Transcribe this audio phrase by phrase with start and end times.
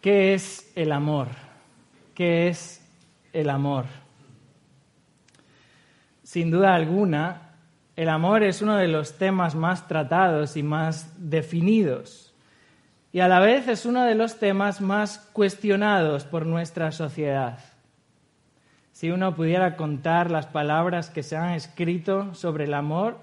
[0.00, 1.28] ¿Qué es el amor?
[2.14, 2.80] ¿Qué es
[3.34, 3.84] el amor?
[6.22, 7.50] Sin duda alguna,
[7.96, 12.32] el amor es uno de los temas más tratados y más definidos.
[13.12, 17.58] Y a la vez es uno de los temas más cuestionados por nuestra sociedad.
[18.92, 23.18] Si uno pudiera contar las palabras que se han escrito sobre el amor,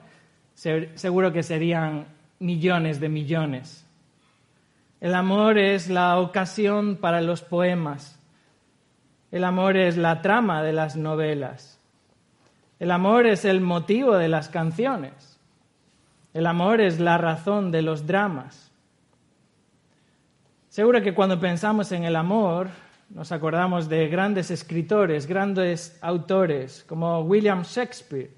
[0.53, 2.05] seguro que serían
[2.37, 3.86] millones de millones.
[4.99, 8.19] El amor es la ocasión para los poemas.
[9.31, 11.79] El amor es la trama de las novelas.
[12.79, 15.39] El amor es el motivo de las canciones.
[16.33, 18.71] El amor es la razón de los dramas.
[20.69, 22.69] Seguro que cuando pensamos en el amor
[23.09, 28.31] nos acordamos de grandes escritores, grandes autores como William Shakespeare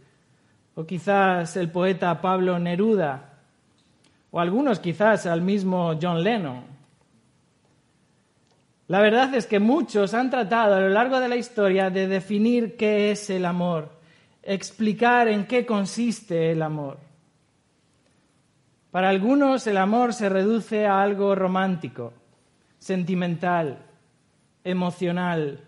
[0.75, 3.28] o quizás el poeta Pablo Neruda
[4.31, 6.63] o algunos quizás al mismo John Lennon.
[8.87, 12.75] La verdad es que muchos han tratado a lo largo de la historia de definir
[12.75, 13.89] qué es el amor,
[14.41, 16.97] explicar en qué consiste el amor.
[18.91, 22.13] Para algunos el amor se reduce a algo romántico,
[22.79, 23.85] sentimental,
[24.63, 25.63] emocional.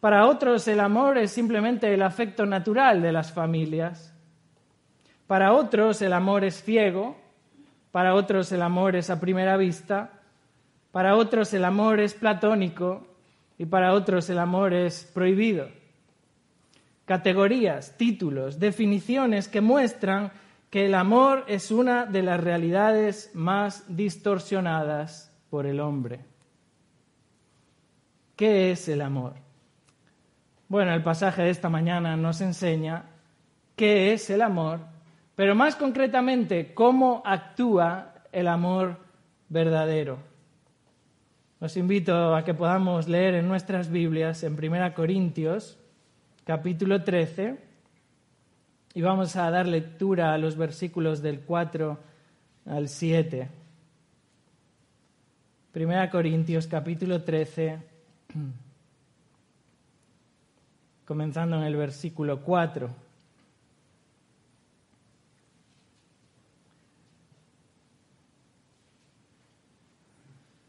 [0.00, 4.14] Para otros el amor es simplemente el afecto natural de las familias.
[5.26, 7.16] Para otros el amor es ciego,
[7.92, 10.20] para otros el amor es a primera vista,
[10.92, 13.06] para otros el amor es platónico
[13.58, 15.68] y para otros el amor es prohibido.
[17.04, 20.32] Categorías, títulos, definiciones que muestran
[20.70, 26.20] que el amor es una de las realidades más distorsionadas por el hombre.
[28.36, 29.34] ¿Qué es el amor?
[30.68, 33.06] Bueno, el pasaje de esta mañana nos enseña
[33.74, 34.89] qué es el amor
[35.40, 38.98] pero más concretamente, cómo actúa el amor
[39.48, 40.18] verdadero.
[41.60, 45.78] Os invito a que podamos leer en nuestras Biblias en 1 Corintios,
[46.44, 47.56] capítulo 13,
[48.92, 51.98] y vamos a dar lectura a los versículos del 4
[52.66, 53.48] al 7.
[55.74, 57.78] 1 Corintios, capítulo 13,
[61.06, 63.09] comenzando en el versículo 4.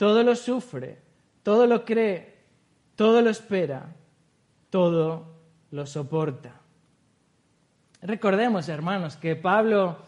[0.00, 0.96] todo lo sufre,
[1.42, 2.34] todo lo cree,
[2.96, 3.94] todo lo espera,
[4.70, 5.26] todo
[5.72, 6.54] lo soporta.
[8.00, 9.98] Recordemos, hermanos, que Pablo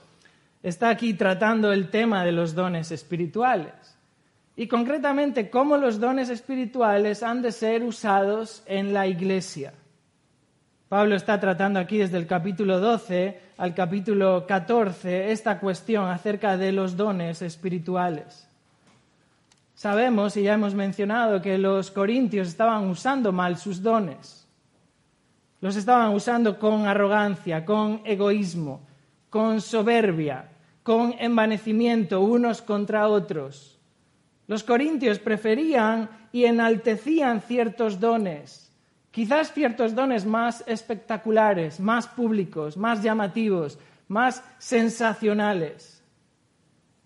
[0.62, 3.75] está aquí tratando el tema de los dones espirituales
[4.56, 9.74] y concretamente cómo los dones espirituales han de ser usados en la iglesia.
[10.88, 16.72] Pablo está tratando aquí desde el capítulo 12 al capítulo 14 esta cuestión acerca de
[16.72, 18.48] los dones espirituales.
[19.82, 24.47] Sabemos y ya hemos mencionado que los corintios estaban usando mal sus dones.
[25.60, 28.87] Los estaban usando con arrogancia, con egoísmo,
[29.28, 30.50] con soberbia,
[30.84, 33.76] con envanecimiento unos contra otros.
[34.47, 38.71] Los corintios preferían y enaltecían ciertos dones,
[39.10, 45.91] quizás ciertos dones más espectaculares, más públicos, más llamativos, más sensacionales.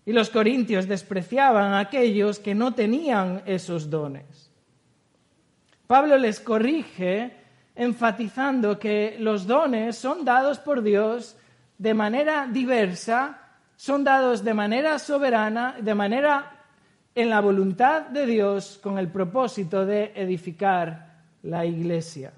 [0.07, 4.49] Y los corintios despreciaban a aquellos que no tenían esos dones.
[5.85, 7.33] Pablo les corrige
[7.75, 11.35] enfatizando que los dones son dados por Dios
[11.77, 13.37] de manera diversa,
[13.75, 16.53] son dados de manera soberana, de manera
[17.13, 22.31] en la voluntad de Dios con el propósito de edificar la iglesia.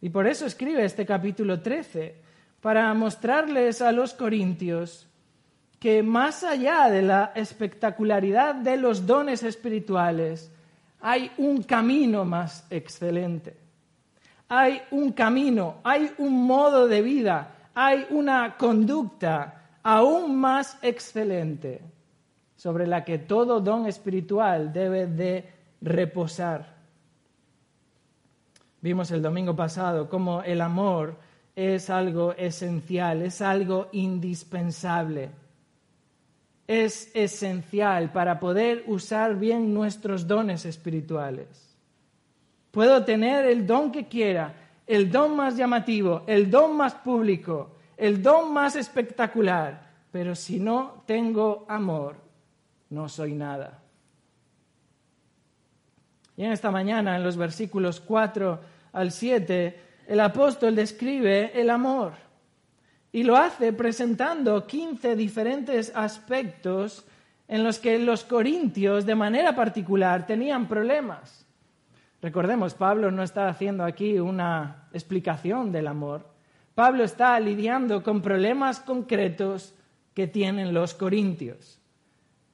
[0.00, 2.16] Y por eso escribe este capítulo 13,
[2.60, 5.06] para mostrarles a los corintios
[5.82, 10.48] que más allá de la espectacularidad de los dones espirituales,
[11.00, 13.56] hay un camino más excelente.
[14.48, 21.80] Hay un camino, hay un modo de vida, hay una conducta aún más excelente
[22.54, 25.50] sobre la que todo don espiritual debe de
[25.80, 26.76] reposar.
[28.80, 31.16] Vimos el domingo pasado cómo el amor
[31.56, 35.41] es algo esencial, es algo indispensable
[36.72, 41.76] es esencial para poder usar bien nuestros dones espirituales.
[42.70, 44.54] Puedo tener el don que quiera,
[44.86, 51.02] el don más llamativo, el don más público, el don más espectacular, pero si no
[51.04, 52.16] tengo amor,
[52.88, 53.82] no soy nada.
[56.38, 58.60] Y en esta mañana, en los versículos 4
[58.94, 62.14] al 7, el apóstol describe el amor
[63.12, 67.04] y lo hace presentando 15 diferentes aspectos
[67.46, 71.44] en los que los corintios de manera particular tenían problemas.
[72.22, 76.26] Recordemos, Pablo no está haciendo aquí una explicación del amor.
[76.74, 79.74] Pablo está lidiando con problemas concretos
[80.14, 81.78] que tienen los corintios,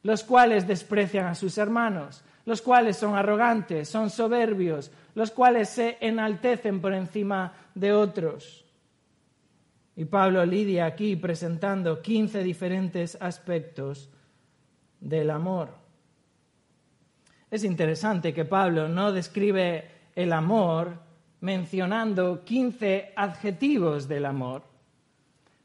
[0.03, 5.99] los cuales desprecian a sus hermanos, los cuales son arrogantes, son soberbios, los cuales se
[6.01, 8.68] enaltecen por encima de otros.
[9.99, 14.09] Y Pablo lidia aquí presentando 15 diferentes aspectos
[15.01, 15.71] del amor.
[17.51, 21.01] Es interesante que Pablo no describe el amor
[21.41, 24.63] mencionando 15 adjetivos del amor.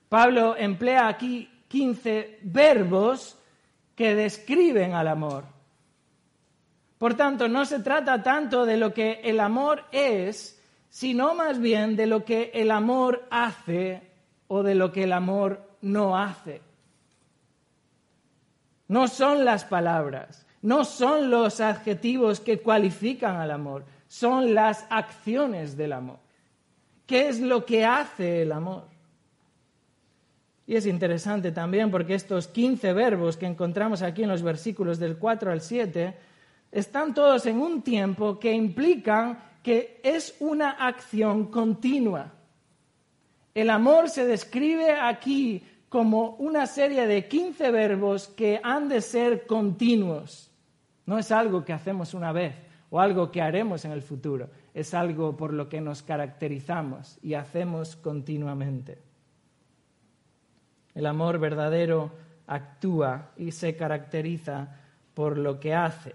[0.09, 3.37] Pablo emplea aquí 15 verbos
[3.95, 5.43] que describen al amor.
[6.97, 10.59] Por tanto, no se trata tanto de lo que el amor es,
[10.89, 14.11] sino más bien de lo que el amor hace
[14.47, 16.61] o de lo que el amor no hace.
[18.87, 25.75] No son las palabras, no son los adjetivos que cualifican al amor, son las acciones
[25.77, 26.19] del amor.
[27.05, 28.85] ¿Qué es lo que hace el amor?
[30.65, 35.17] Y es interesante también porque estos 15 verbos que encontramos aquí en los versículos del
[35.17, 36.15] 4 al 7
[36.71, 42.31] están todos en un tiempo que implican que es una acción continua.
[43.53, 49.45] El amor se describe aquí como una serie de 15 verbos que han de ser
[49.45, 50.49] continuos.
[51.05, 52.55] No es algo que hacemos una vez
[52.89, 57.33] o algo que haremos en el futuro, es algo por lo que nos caracterizamos y
[57.33, 58.99] hacemos continuamente.
[60.93, 62.11] El amor verdadero
[62.45, 64.79] actúa y se caracteriza
[65.13, 66.13] por lo que hace.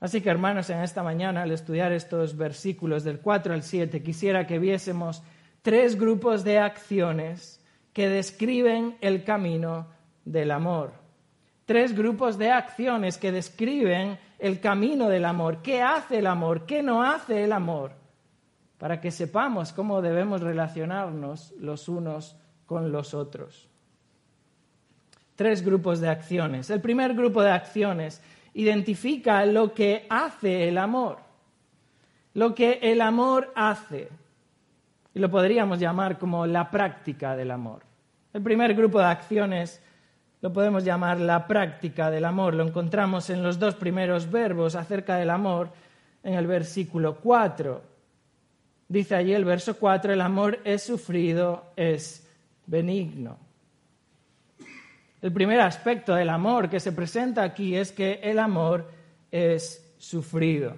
[0.00, 4.46] Así que hermanos, en esta mañana al estudiar estos versículos del 4 al 7, quisiera
[4.48, 5.22] que viésemos
[5.62, 7.60] tres grupos de acciones
[7.92, 9.86] que describen el camino
[10.24, 10.92] del amor.
[11.64, 15.62] Tres grupos de acciones que describen el camino del amor.
[15.62, 16.66] ¿Qué hace el amor?
[16.66, 17.92] ¿Qué no hace el amor?
[18.78, 22.36] Para que sepamos cómo debemos relacionarnos los unos
[22.66, 23.68] con los otros.
[25.36, 26.68] Tres grupos de acciones.
[26.70, 28.20] El primer grupo de acciones
[28.54, 31.18] identifica lo que hace el amor.
[32.34, 34.08] Lo que el amor hace.
[35.14, 37.82] Y lo podríamos llamar como la práctica del amor.
[38.32, 39.82] El primer grupo de acciones
[40.40, 42.54] lo podemos llamar la práctica del amor.
[42.54, 45.70] Lo encontramos en los dos primeros verbos acerca del amor
[46.22, 47.82] en el versículo 4.
[48.88, 52.28] Dice allí el verso 4, el amor es sufrido, es
[52.66, 53.38] benigno.
[55.20, 58.90] El primer aspecto del amor que se presenta aquí es que el amor
[59.30, 60.74] es sufrido.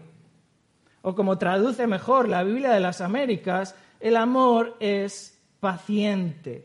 [1.01, 6.63] O como traduce mejor la Biblia de las Américas, el amor es paciente.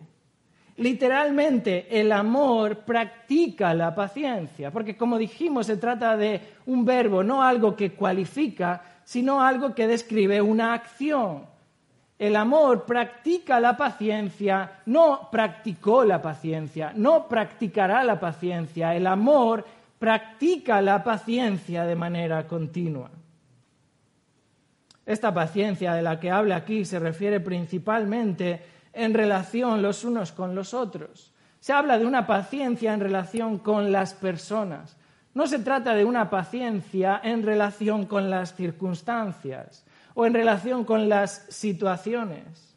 [0.76, 7.42] Literalmente, el amor practica la paciencia, porque como dijimos, se trata de un verbo, no
[7.42, 11.46] algo que cualifica, sino algo que describe una acción.
[12.18, 18.94] El amor practica la paciencia, no practicó la paciencia, no practicará la paciencia.
[18.94, 19.66] El amor
[19.98, 23.10] practica la paciencia de manera continua.
[25.10, 28.62] Esta paciencia de la que habla aquí se refiere principalmente
[28.94, 31.34] en relación los unos con los otros.
[31.60, 34.98] Se habla de una paciencia en relación con las personas.
[35.34, 41.10] No se trata de una paciencia en relación con las circunstancias o en relación con
[41.10, 42.76] las situaciones.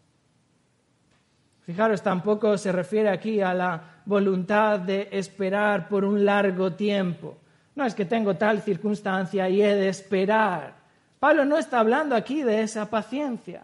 [1.66, 7.36] Fijaros, tampoco se refiere aquí a la voluntad de esperar por un largo tiempo.
[7.74, 10.81] No es que tengo tal circunstancia y he de esperar.
[11.22, 13.62] Pablo no está hablando aquí de esa paciencia.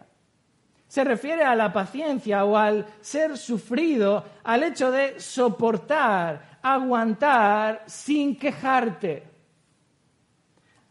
[0.87, 8.37] Se refiere a la paciencia o al ser sufrido, al hecho de soportar, aguantar sin
[8.37, 9.27] quejarte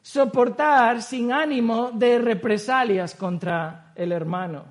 [0.03, 4.65] soportar sin ánimo de represalias contra el hermano,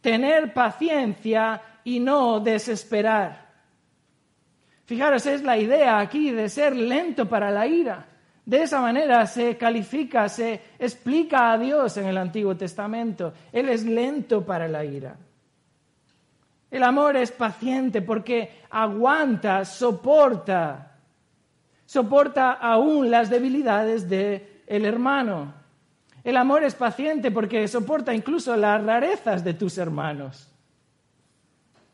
[0.00, 3.52] tener paciencia y no desesperar.
[4.84, 8.13] Fijaros, es la idea aquí de ser lento para la ira.
[8.46, 13.32] De esa manera se califica, se explica a Dios en el Antiguo Testamento.
[13.50, 15.16] Él es lento para la ira.
[16.70, 20.98] El amor es paciente porque aguanta, soporta,
[21.86, 25.54] soporta aún las debilidades del el hermano.
[26.22, 30.50] El amor es paciente porque soporta incluso las rarezas de tus hermanos.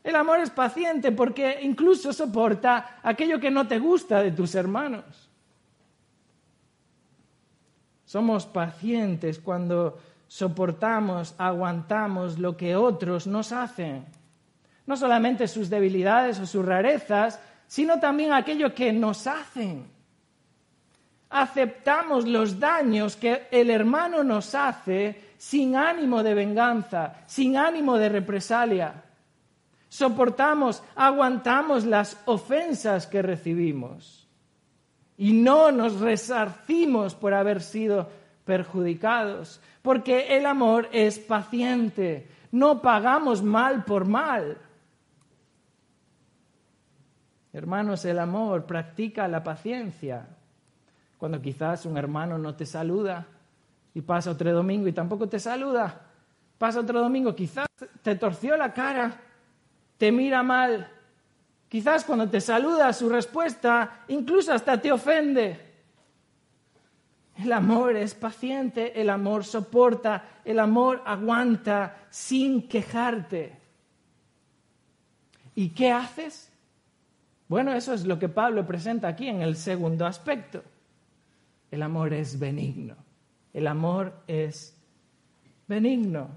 [0.03, 5.30] El amor es paciente porque incluso soporta aquello que no te gusta de tus hermanos.
[8.11, 14.05] Somos pacientes cuando soportamos, aguantamos lo que otros nos hacen.
[14.85, 19.87] No solamente sus debilidades o sus rarezas, sino también aquello que nos hacen.
[21.29, 28.09] Aceptamos los daños que el hermano nos hace sin ánimo de venganza, sin ánimo de
[28.09, 29.05] represalia
[29.87, 34.20] soportamos, aguantamos las ofensas que recibimos
[35.21, 38.09] y no nos resarcimos por haber sido
[38.43, 44.57] perjudicados, porque el amor es paciente, no pagamos mal por mal.
[47.53, 50.27] Hermanos, el amor practica la paciencia.
[51.19, 53.27] Cuando quizás un hermano no te saluda
[53.93, 56.01] y pasa otro domingo y tampoco te saluda,
[56.57, 57.67] pasa otro domingo, quizás
[58.01, 59.19] te torció la cara
[60.01, 60.89] te mira mal.
[61.71, 65.57] Quizás cuando te saluda su respuesta incluso hasta te ofende.
[67.37, 73.57] El amor es paciente, el amor soporta, el amor aguanta sin quejarte.
[75.55, 76.51] ¿Y qué haces?
[77.47, 80.61] Bueno, eso es lo que Pablo presenta aquí en el segundo aspecto.
[81.71, 82.97] El amor es benigno.
[83.53, 84.75] El amor es
[85.67, 86.27] benigno.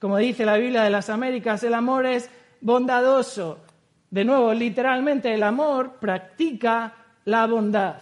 [0.00, 2.28] Como dice la Biblia de las Américas, el amor es
[2.60, 3.60] bondadoso.
[4.14, 6.94] De nuevo, literalmente el amor practica
[7.24, 7.96] la bondad.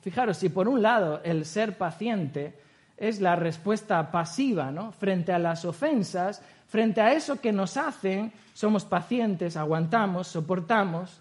[0.00, 2.58] Fijaros, si por un lado el ser paciente
[2.96, 4.90] es la respuesta pasiva ¿no?
[4.92, 11.20] frente a las ofensas, frente a eso que nos hacen, somos pacientes, aguantamos, soportamos.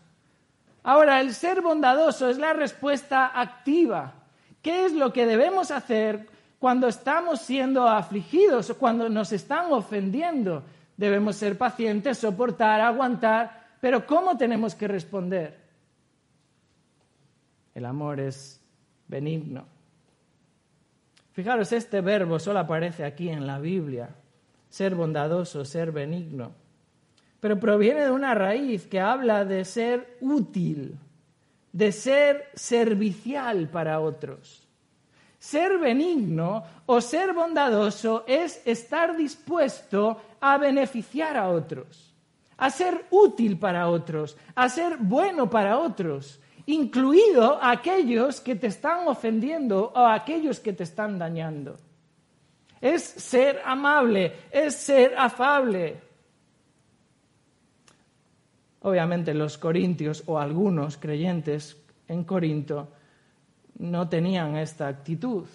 [0.84, 4.14] Ahora, el ser bondadoso es la respuesta activa.
[4.62, 6.30] ¿Qué es lo que debemos hacer
[6.60, 10.64] cuando estamos siendo afligidos cuando nos están ofendiendo?
[10.98, 15.56] Debemos ser pacientes, soportar, aguantar, pero ¿cómo tenemos que responder?
[17.76, 18.60] El amor es
[19.08, 19.66] benigno.
[21.34, 24.10] Fijaros, este verbo solo aparece aquí en la Biblia,
[24.70, 26.52] ser bondadoso, ser benigno,
[27.40, 30.98] pero proviene de una raíz que habla de ser útil,
[31.72, 34.67] de ser servicial para otros.
[35.40, 42.14] Ser benigno o ser bondadoso es estar dispuesto a beneficiar a otros,
[42.58, 49.08] a ser útil para otros, a ser bueno para otros, incluido aquellos que te están
[49.08, 51.78] ofendiendo o aquellos que te están dañando.
[52.82, 56.02] Es ser amable, es ser afable.
[58.82, 61.78] Obviamente los corintios o algunos creyentes
[62.08, 62.92] en Corinto
[63.80, 65.46] no tenían esta actitud.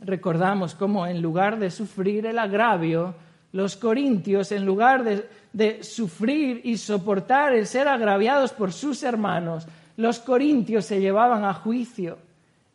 [0.00, 3.14] Recordamos cómo en lugar de sufrir el agravio,
[3.52, 5.04] los corintios, en lugar
[5.52, 9.66] de, sufrir y soportar el ser agraviados por sus hermanos,
[9.96, 12.18] los corintios se llevaban a juicio,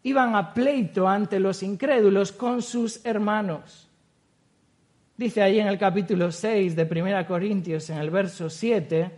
[0.03, 3.87] iban a pleito ante los incrédulos con sus hermanos.
[5.15, 9.11] Dice ahí en el capítulo 6 de 1 Corintios, en el verso 7,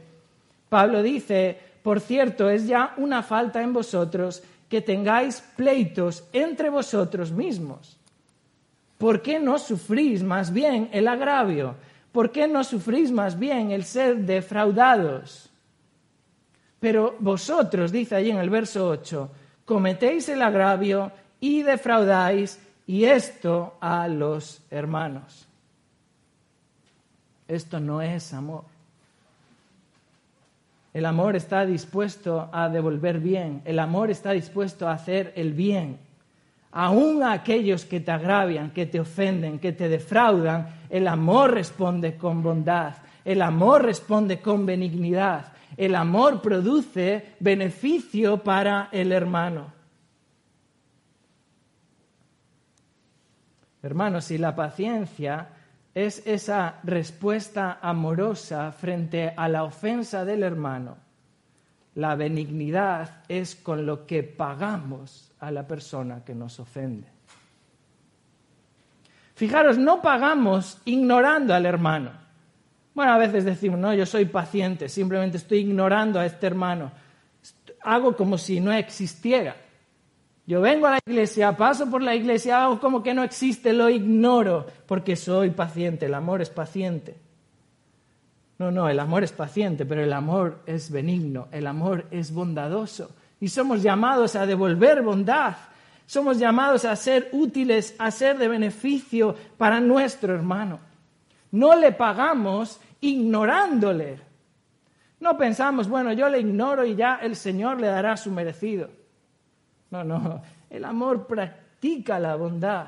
[0.67, 7.31] Pablo dice, por cierto, es ya una falta en vosotros que tengáis pleitos entre vosotros
[7.31, 7.97] mismos.
[8.97, 11.75] ¿Por qué no sufrís más bien el agravio?
[12.11, 15.49] ¿Por qué no sufrís más bien el ser defraudados?
[16.79, 19.31] Pero vosotros, dice allí en el verso 8,
[19.65, 25.47] cometéis el agravio y defraudáis, y esto a los hermanos.
[27.47, 28.72] Esto no es amor.
[30.93, 35.97] El amor está dispuesto a devolver bien, el amor está dispuesto a hacer el bien.
[36.71, 42.15] Aún a aquellos que te agravian, que te ofenden, que te defraudan, el amor responde
[42.15, 42.95] con bondad,
[43.25, 49.73] el amor responde con benignidad, el amor produce beneficio para el hermano.
[53.81, 55.49] Hermanos, si la paciencia
[55.95, 60.97] es esa respuesta amorosa frente a la ofensa del hermano.
[61.95, 67.07] La benignidad es con lo que pagamos a la persona que nos ofende.
[69.35, 72.11] Fijaros, no pagamos ignorando al hermano.
[72.95, 76.91] Bueno, a veces decimos, no, yo soy paciente, simplemente estoy ignorando a este hermano.
[77.81, 79.55] Hago como si no existiera.
[80.45, 83.89] Yo vengo a la iglesia, paso por la iglesia, hago como que no existe, lo
[83.89, 87.15] ignoro, porque soy paciente, el amor es paciente.
[88.59, 93.11] No, no, el amor es paciente, pero el amor es benigno, el amor es bondadoso.
[93.39, 95.55] Y somos llamados a devolver bondad,
[96.05, 100.79] somos llamados a ser útiles, a ser de beneficio para nuestro hermano.
[101.51, 104.19] No le pagamos ignorándole.
[105.21, 108.89] No pensamos, bueno, yo le ignoro y ya el Señor le dará su merecido.
[109.93, 112.87] No, no, el amor practica la bondad.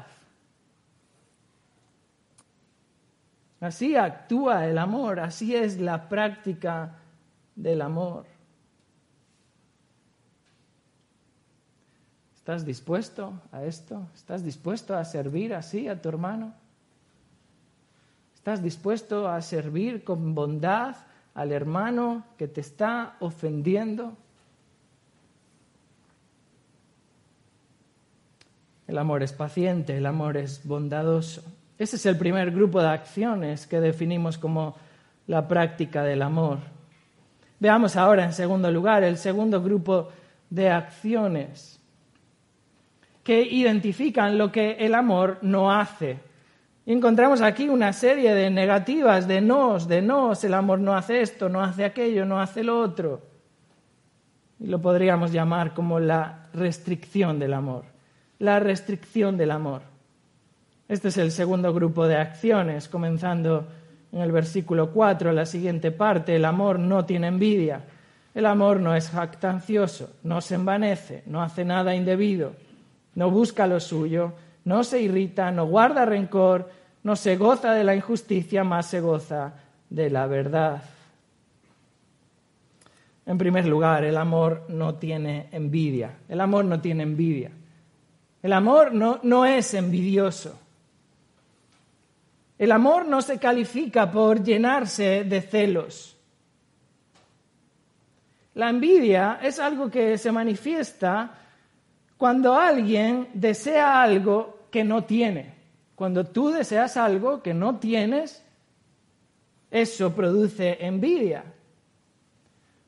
[3.59, 6.95] Así actúa el amor, así es la práctica
[7.55, 8.25] del amor.
[12.37, 14.07] ¿Estás dispuesto a esto?
[14.15, 16.55] ¿Estás dispuesto a servir así a tu hermano?
[18.33, 20.95] ¿Estás dispuesto a servir con bondad
[21.35, 24.17] al hermano que te está ofendiendo?
[28.87, 31.43] El amor es paciente, el amor es bondadoso.
[31.77, 34.75] Ese es el primer grupo de acciones que definimos como
[35.27, 36.59] la práctica del amor.
[37.59, 40.09] Veamos ahora, en segundo lugar, el segundo grupo
[40.49, 41.79] de acciones
[43.23, 46.19] que identifican lo que el amor no hace.
[46.85, 51.21] Y encontramos aquí una serie de negativas, de nos, de nos, el amor no hace
[51.21, 53.21] esto, no hace aquello, no hace lo otro.
[54.59, 57.94] Y lo podríamos llamar como la restricción del amor.
[58.39, 59.81] La restricción del amor.
[60.87, 63.67] Este es el segundo grupo de acciones, comenzando
[64.11, 67.81] en el versículo 4, la siguiente parte, el amor no tiene envidia,
[68.33, 72.53] el amor no es jactancioso, no se envanece, no hace nada indebido,
[73.15, 76.69] no busca lo suyo, no se irrita, no guarda rencor,
[77.03, 79.53] no se goza de la injusticia, más se goza
[79.89, 80.83] de la verdad.
[83.25, 86.11] En primer lugar, el amor no tiene envidia.
[86.29, 87.51] El amor no tiene envidia.
[88.45, 90.55] El amor no, no es envidioso.
[92.59, 96.15] El amor no se califica por llenarse de celos.
[98.53, 101.39] La envidia es algo que se manifiesta
[102.17, 105.55] cuando alguien desea algo que no tiene.
[105.95, 108.45] Cuando tú deseas algo que no tienes,
[109.71, 111.45] eso produce envidia.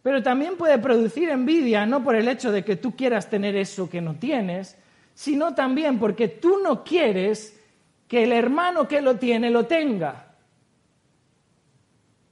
[0.04, 3.90] Pero también puede producir envidia no por el hecho de que tú quieras tener eso
[3.90, 4.78] que no tienes,
[5.18, 7.60] sino también porque tú no quieres
[8.08, 10.36] que el hermano que lo tiene lo tenga.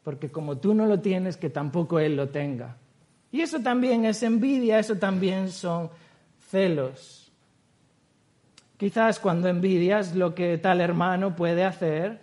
[0.03, 2.77] Porque como tú no lo tienes, que tampoco él lo tenga.
[3.31, 5.89] Y eso también es envidia, eso también son
[6.51, 7.31] celos.
[8.77, 12.21] Quizás cuando envidias lo que tal hermano puede hacer,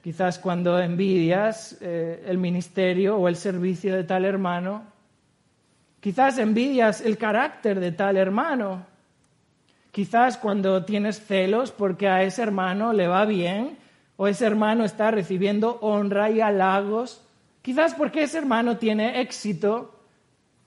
[0.00, 4.84] quizás cuando envidias eh, el ministerio o el servicio de tal hermano,
[5.98, 8.88] quizás envidias el carácter de tal hermano,
[9.90, 13.76] Quizás cuando tienes celos porque a ese hermano le va bien
[14.16, 17.22] o ese hermano está recibiendo honra y halagos,
[17.62, 19.94] quizás porque ese hermano tiene éxito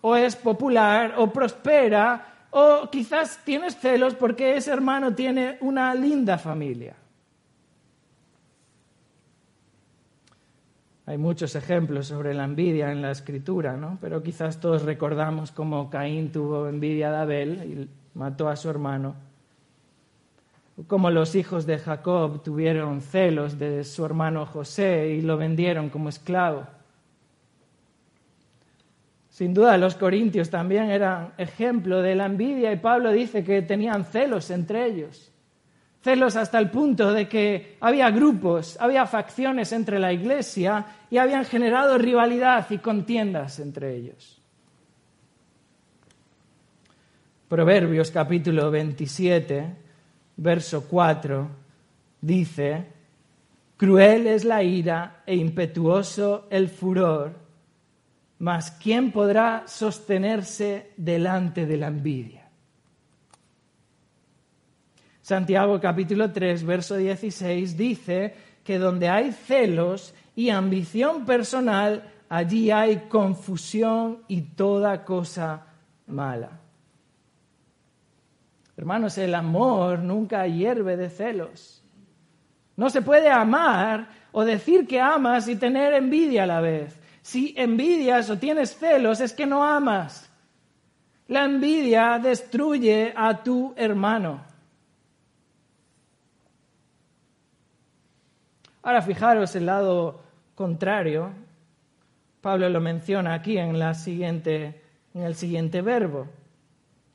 [0.01, 6.37] o es popular o prospera, o quizás tienes celos porque ese hermano tiene una linda
[6.37, 6.95] familia.
[11.05, 13.97] Hay muchos ejemplos sobre la envidia en la escritura, ¿no?
[14.01, 19.15] Pero quizás todos recordamos cómo Caín tuvo envidia de Abel mató a su hermano.
[20.87, 26.09] Como los hijos de Jacob tuvieron celos de su hermano José y lo vendieron como
[26.09, 26.65] esclavo.
[29.29, 34.05] Sin duda los corintios también eran ejemplo de la envidia y Pablo dice que tenían
[34.05, 35.31] celos entre ellos.
[36.03, 41.45] Celos hasta el punto de que había grupos, había facciones entre la iglesia y habían
[41.45, 44.42] generado rivalidad y contiendas entre ellos.
[47.53, 49.75] Proverbios capítulo 27,
[50.37, 51.47] verso 4,
[52.19, 52.83] dice,
[53.77, 57.31] cruel es la ira e impetuoso el furor,
[58.39, 62.49] mas ¿quién podrá sostenerse delante de la envidia?
[65.21, 73.03] Santiago capítulo 3, verso 16 dice que donde hay celos y ambición personal, allí hay
[73.07, 75.67] confusión y toda cosa
[76.07, 76.62] mala.
[78.83, 81.81] Hermanos, el amor nunca hierve de celos.
[82.75, 86.99] No se puede amar o decir que amas y tener envidia a la vez.
[87.21, 90.29] Si envidias o tienes celos es que no amas.
[91.29, 94.41] La envidia destruye a tu hermano.
[98.81, 100.23] Ahora fijaros el lado
[100.55, 101.31] contrario.
[102.41, 103.95] Pablo lo menciona aquí en, el
[105.35, 106.42] siguiente verbo.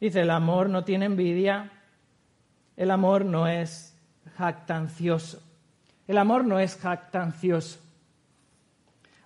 [0.00, 1.70] Dice, el amor no tiene envidia,
[2.76, 3.96] el amor no es
[4.36, 5.42] jactancioso.
[6.06, 7.80] El amor no es jactancioso.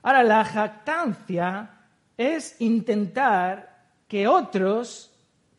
[0.03, 1.71] Ahora, la jactancia
[2.17, 5.11] es intentar que otros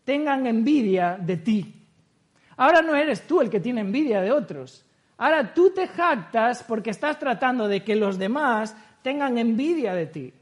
[0.03, 1.87] tengan envidia de ti.
[2.57, 4.85] Ahora no eres tú el que tiene envidia de otros.
[5.17, 10.33] Ahora tú te jactas porque estás tratando de que los demás tengan envidia de ti.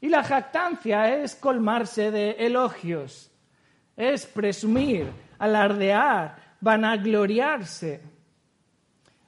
[0.00, 3.30] Y la jactancia es colmarse de elogios,
[3.96, 5.06] es presumir,
[5.38, 8.00] alardear, vanagloriarse.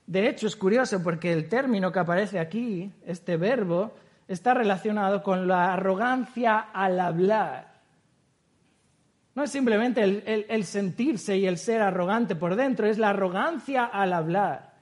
[0.07, 3.95] De hecho, es curioso porque el término que aparece aquí, este verbo,
[4.29, 7.77] está relacionado con la arrogancia al hablar.
[9.35, 10.03] No es simplemente
[10.49, 14.73] el, sentirse y el ser arrogante por dentro, es la arrogancia al hablar.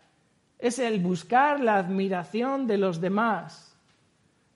[0.58, 3.76] Es el buscar la admiración de los demás.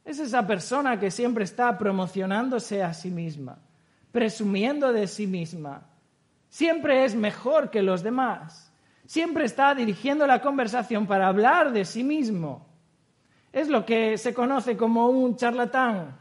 [0.05, 3.59] Es esa persona que siempre está promocionándose a sí misma,
[4.13, 5.87] presumiendo de sí misma.
[6.49, 8.73] Siempre es mejor que los demás.
[9.07, 12.67] Siempre está dirigiendo la conversación para hablar de sí mismo.
[13.53, 16.19] Es lo que se conoce como un charlatán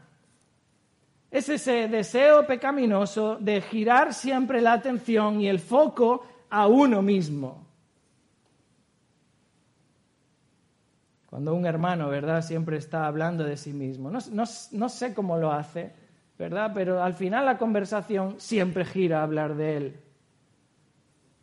[1.30, 7.66] es ese deseo pecaminoso de girar siempre la atención y el foco a uno mismo.
[11.26, 14.10] Cuando un hermano, ¿verdad?, siempre está hablando de sí mismo.
[14.10, 15.92] No, sé cómo lo hace,
[16.38, 16.70] ¿verdad?
[16.72, 20.00] Pero al final la conversación siempre gira a hablar de él.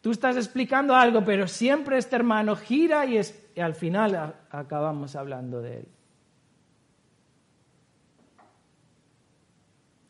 [0.01, 3.19] Tú estás explicando algo, pero siempre este hermano gira y,
[3.55, 5.87] y al final acabamos hablando de él.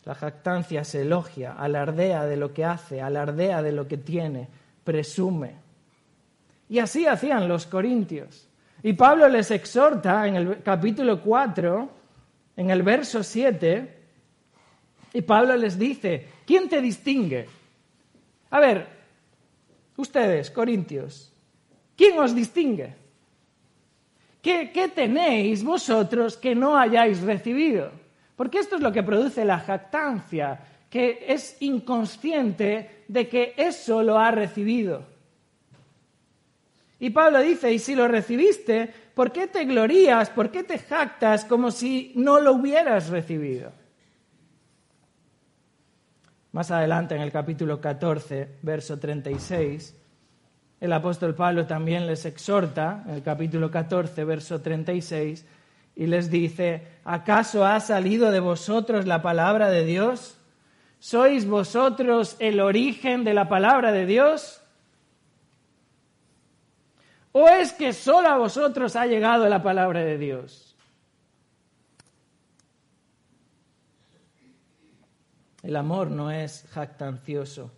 [0.04, 4.48] La jactancia se elogia, alardea de lo que hace, alardea de lo que tiene,
[4.84, 5.56] presume.
[6.70, 8.48] Y así hacían los corintios.
[8.84, 11.90] Y Pablo les exhorta en el capítulo 4,
[12.58, 13.95] en el verso 7,
[15.16, 17.46] y Pablo les dice, ¿quién te distingue?
[18.50, 18.86] A ver,
[19.96, 21.32] ustedes, corintios,
[21.96, 22.94] ¿quién os distingue?
[24.42, 27.92] ¿Qué, qué tenéis vosotros que no hayáis recibido?
[28.36, 34.20] Porque esto es lo que produce la jactancia, que es inconsciente de que eso lo
[34.20, 35.06] ha recibido.
[37.00, 41.46] Y Pablo dice, y si lo recibiste, ¿por qué te glorías, por qué te jactas
[41.46, 43.85] como si no lo hubieras recibido?
[46.56, 49.94] Más adelante en el capítulo 14, verso 36,
[50.80, 55.46] el apóstol Pablo también les exhorta, en el capítulo 14, verso 36,
[55.98, 60.38] y les dice, ¿acaso ha salido de vosotros la palabra de Dios?
[60.98, 64.62] ¿Sois vosotros el origen de la palabra de Dios?
[67.34, 70.75] ¿O es que solo a vosotros ha llegado la palabra de Dios?
[75.66, 77.72] El amor no es jactancioso.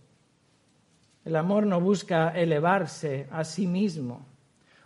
[1.23, 4.25] El amor no busca elevarse a sí mismo.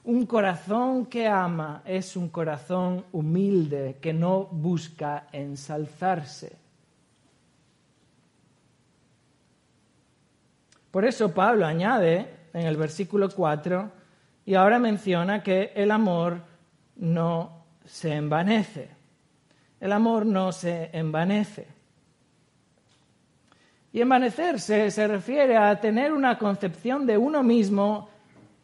[0.03, 6.55] Un corazón que ama es un corazón humilde que no busca ensalzarse.
[10.91, 13.91] Por eso Pablo añade en el versículo 4
[14.45, 16.39] y ahora menciona que el amor
[16.97, 18.91] no se envanece.
[19.79, 21.80] El amor no se envanece.
[23.93, 28.09] Y envanecerse se refiere a tener una concepción de uno mismo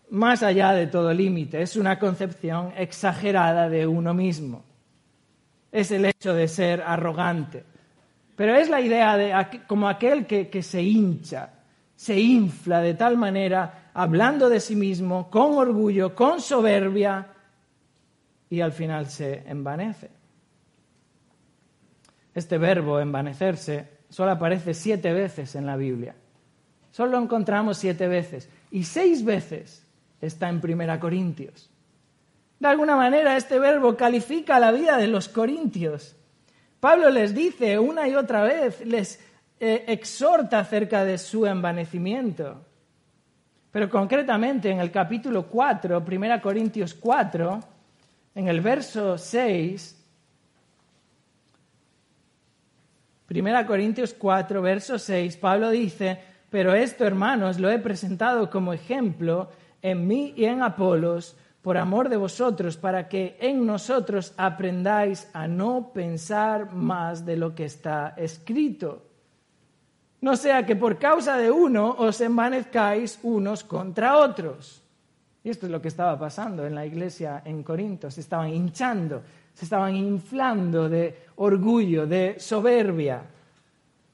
[0.09, 1.61] más allá de todo límite.
[1.61, 4.63] Es una concepción exagerada de uno mismo.
[5.71, 7.65] Es el hecho de ser arrogante.
[8.35, 11.49] Pero es la idea de como aquel que, que se hincha,
[11.95, 17.27] se infla de tal manera, hablando de sí mismo, con orgullo, con soberbia,
[18.49, 20.09] y al final se envanece.
[22.33, 26.15] Este verbo envanecerse solo aparece siete veces en la Biblia.
[26.91, 28.49] Solo lo encontramos siete veces.
[28.71, 29.85] Y seis veces
[30.21, 31.69] está en Primera Corintios.
[32.59, 36.15] De alguna manera este verbo califica la vida de los corintios.
[36.79, 39.19] Pablo les dice una y otra vez, les
[39.59, 42.65] eh, exhorta acerca de su envanecimiento.
[43.71, 47.59] Pero concretamente en el capítulo 4, 1 Corintios 4,
[48.35, 49.96] en el verso 6,
[53.29, 56.17] 1 Corintios 4, verso 6, Pablo dice,
[56.49, 59.49] pero esto, hermanos, lo he presentado como ejemplo
[59.81, 65.47] en mí y en Apolos, por amor de vosotros, para que en nosotros aprendáis a
[65.47, 69.03] no pensar más de lo que está escrito.
[70.21, 74.81] No sea que por causa de uno os envanezcáis unos contra otros.
[75.43, 78.09] Y esto es lo que estaba pasando en la iglesia en Corinto.
[78.09, 79.21] Se estaban hinchando,
[79.53, 83.23] se estaban inflando de orgullo, de soberbia,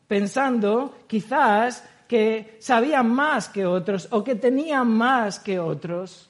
[0.08, 6.30] pensando quizás que sabían más que otros o que tenían más que otros.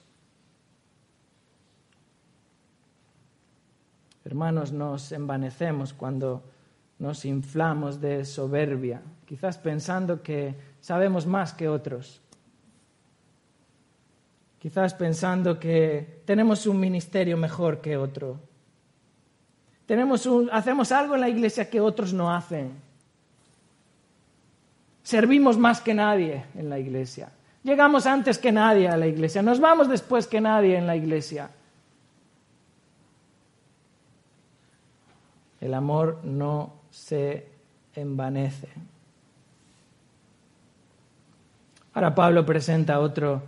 [4.24, 6.44] Hermanos, nos envanecemos cuando
[7.00, 12.22] nos inflamos de soberbia, quizás pensando que sabemos más que otros,
[14.60, 18.40] quizás pensando que tenemos un ministerio mejor que otro,
[19.86, 22.72] tenemos hacemos algo en la iglesia que otros no hacen,
[25.04, 27.32] servimos más que nadie en la iglesia,
[27.64, 31.50] llegamos antes que nadie a la iglesia, nos vamos después que nadie en la iglesia.
[35.60, 37.48] El amor no se
[37.96, 38.68] envanece.
[41.94, 43.44] Ahora Pablo presenta otro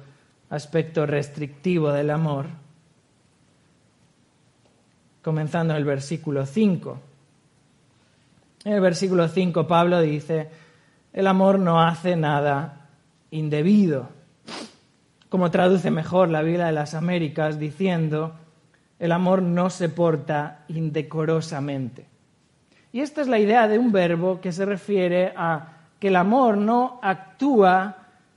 [0.49, 2.45] aspecto restrictivo del amor,
[5.25, 6.99] comenzando en el versículo 5.
[8.63, 10.47] En el versículo 5 Pablo dice,
[11.11, 12.89] el amor no hace nada
[13.31, 14.07] indebido,
[15.27, 18.35] como traduce mejor la Biblia de las Américas, diciendo,
[18.99, 22.05] el amor no se porta indecorosamente.
[22.91, 26.55] Y esta es la idea de un verbo que se refiere a que el amor
[26.55, 27.95] no actúa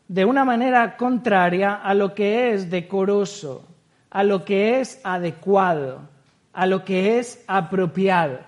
[0.09, 3.69] de una manera contraria a lo que es decoroso,
[4.09, 6.17] a lo que es adecuado,
[6.59, 8.41] a lo que es apropiado.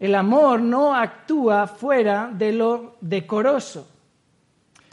[0.00, 3.88] El amor no actúa fuera de lo decoroso.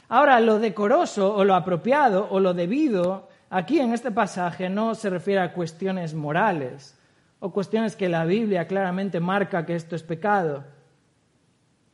[0.08, 5.10] Ahora, lo decoroso o lo apropiado o lo debido, aquí en este pasaje no se
[5.10, 6.96] refiere a cuestiones morales,
[7.40, 10.62] o cuestiones que la Biblia claramente marca que esto es pecado.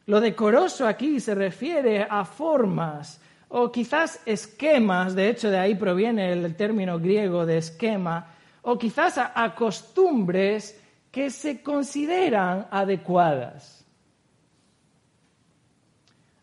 [0.04, 6.30] Lo decoroso aquí se refiere a formas o quizás esquemas, de hecho de ahí proviene
[6.30, 8.35] el término griego de esquema,
[8.66, 10.74] o quizás a, costumbres
[11.12, 13.86] que se consideran adecuadas.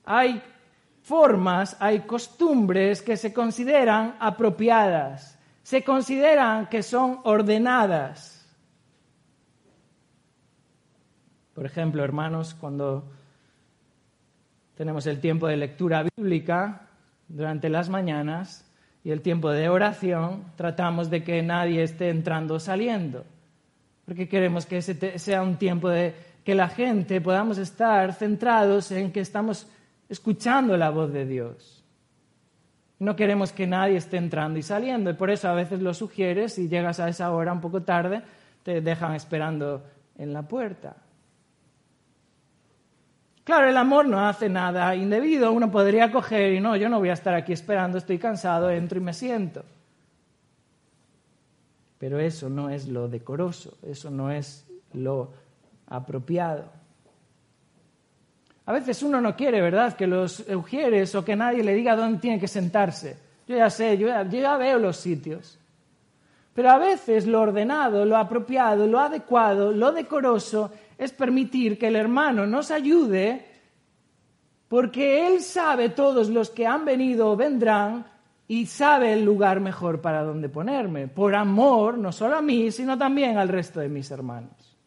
[0.05, 0.41] Hay
[1.01, 8.47] formas, hay costumbres que se consideran apropiadas, se consideran que son ordenadas.
[11.53, 13.11] Por ejemplo, hermanos, cuando
[14.75, 16.87] tenemos el tiempo de lectura bíblica
[17.27, 18.62] durante las mañanas
[19.03, 23.25] y el tiempo de oración, tratamos de que nadie esté entrando o saliendo,
[24.05, 26.13] porque queremos que ese sea un tiempo de
[26.43, 29.67] que la gente podamos estar centrados en que estamos
[30.09, 31.83] escuchando la voz de Dios.
[32.99, 36.57] No queremos que nadie esté entrando y saliendo, y por eso a veces lo sugieres
[36.57, 38.21] y llegas a esa hora un poco tarde,
[38.63, 39.83] te dejan esperando
[40.17, 40.95] en la puerta.
[43.43, 45.51] Claro, el amor no hace nada indebido.
[45.51, 48.97] Uno podría coger y no, yo no voy a estar aquí esperando, estoy cansado, entro
[48.97, 49.63] y me siento.
[51.97, 55.31] Pero eso no es lo decoroso, eso no es lo
[55.87, 56.65] apropiado.
[58.65, 62.19] A veces uno no quiere, ¿verdad?, que los eugieres o que nadie le diga dónde
[62.19, 63.17] tiene que sentarse.
[63.45, 65.59] Yo ya sé, yo ya, yo ya veo los sitios.
[66.53, 71.95] Pero a veces lo ordenado, lo apropiado, lo adecuado, lo decoroso es permitir que el
[71.95, 73.45] hermano nos ayude
[74.67, 78.05] porque Él sabe todos los que han venido o vendrán
[78.47, 82.97] y sabe el lugar mejor para donde ponerme, por amor no solo a mí, sino
[82.97, 84.77] también al resto de mis hermanos.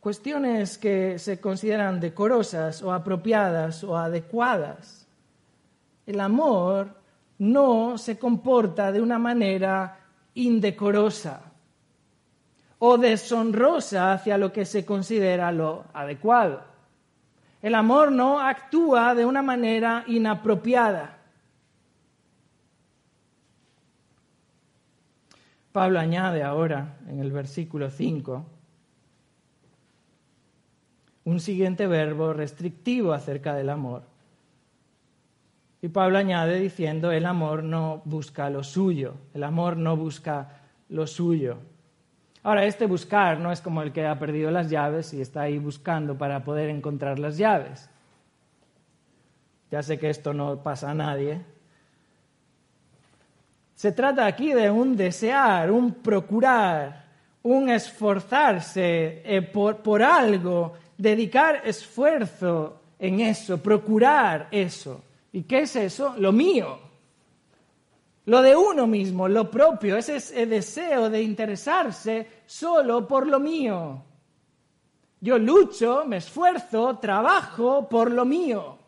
[0.00, 5.06] Cuestiones que se consideran decorosas o apropiadas o adecuadas.
[6.06, 6.97] El amor
[7.38, 9.98] no se comporta de una manera
[10.34, 11.42] indecorosa
[12.78, 16.62] o deshonrosa hacia lo que se considera lo adecuado.
[17.60, 21.18] El amor no actúa de una manera inapropiada.
[25.72, 28.46] Pablo añade ahora en el versículo 5
[31.24, 34.07] un siguiente verbo restrictivo acerca del amor.
[35.80, 41.06] Y Pablo añade diciendo, el amor no busca lo suyo, el amor no busca lo
[41.06, 41.58] suyo.
[42.42, 45.58] Ahora, este buscar no es como el que ha perdido las llaves y está ahí
[45.58, 47.88] buscando para poder encontrar las llaves.
[49.70, 51.40] Ya sé que esto no pasa a nadie.
[53.74, 57.04] Se trata aquí de un desear, un procurar,
[57.42, 65.02] un esforzarse eh, por, por algo, dedicar esfuerzo en eso, procurar eso.
[65.32, 66.14] ¿Y qué es eso?
[66.18, 66.78] Lo mío.
[68.26, 74.02] Lo de uno mismo, lo propio, ese es deseo de interesarse solo por lo mío.
[75.20, 78.78] Yo lucho, me esfuerzo, trabajo por lo mío.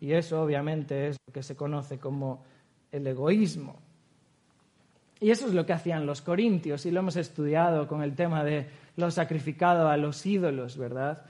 [0.00, 2.44] Y eso obviamente es lo que se conoce como
[2.90, 3.76] el egoísmo.
[5.20, 8.44] Y eso es lo que hacían los corintios, y lo hemos estudiado con el tema
[8.44, 11.24] de lo sacrificado a los ídolos, ¿verdad?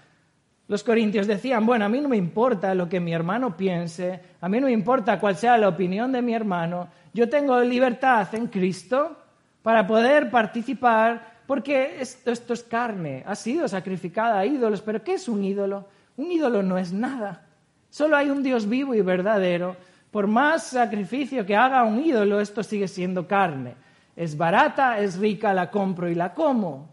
[0.68, 4.50] Los corintios decían, bueno, a mí no me importa lo que mi hermano piense, a
[4.50, 8.48] mí no me importa cuál sea la opinión de mi hermano, yo tengo libertad en
[8.48, 9.16] Cristo
[9.62, 15.26] para poder participar, porque esto, es carne, ha sido sacrificada a ídolos, pero ¿qué es
[15.26, 15.86] un ídolo?
[16.18, 17.46] Un ídolo no es nada,
[17.88, 19.74] solo hay un Dios vivo y verdadero.
[20.10, 23.74] Por más sacrificio que haga un ídolo, esto sigue siendo carne.
[24.16, 26.88] Es barata, es rica, la compro y la como.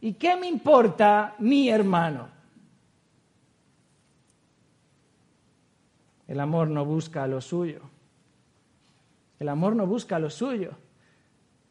[0.00, 2.39] ¿Y qué me importa mi hermano?
[6.30, 7.80] El amor no busca lo suyo.
[9.40, 10.70] El amor no busca lo suyo.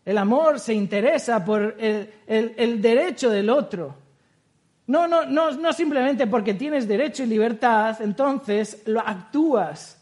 [0.04, 3.95] El amor se interesa por el, derecho del otro.
[4.88, 9.98] No, no, no, no simplemente porque tienes derecho y libertad, entonces lo actúas,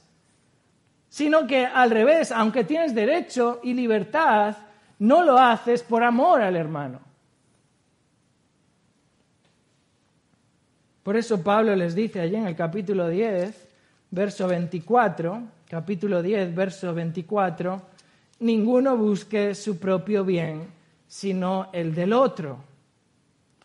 [1.07, 4.57] sino que al revés, aunque tienes derecho y libertad,
[4.97, 6.99] no lo haces por amor al hermano.
[11.03, 13.66] Por eso Pablo les dice allí en el capítulo 10,
[14.11, 17.81] verso 24, capítulo 10, verso 24,
[18.39, 20.67] ninguno busque su propio bien,
[21.07, 22.63] sino el del otro.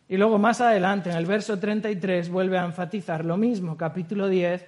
[0.08, 4.64] Y luego más adelante, en el verso 33, vuelve a enfatizar lo mismo, capítulo 10,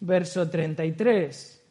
[0.00, 1.62] verso 33.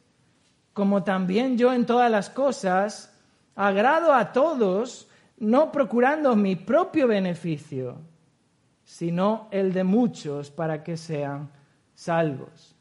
[0.74, 3.14] Como también yo en todas las cosas
[3.56, 5.08] agrado a todos,
[5.40, 7.98] no procurando mi propio beneficio,
[8.84, 11.50] sino el de muchos para que sean
[11.96, 12.77] salvos.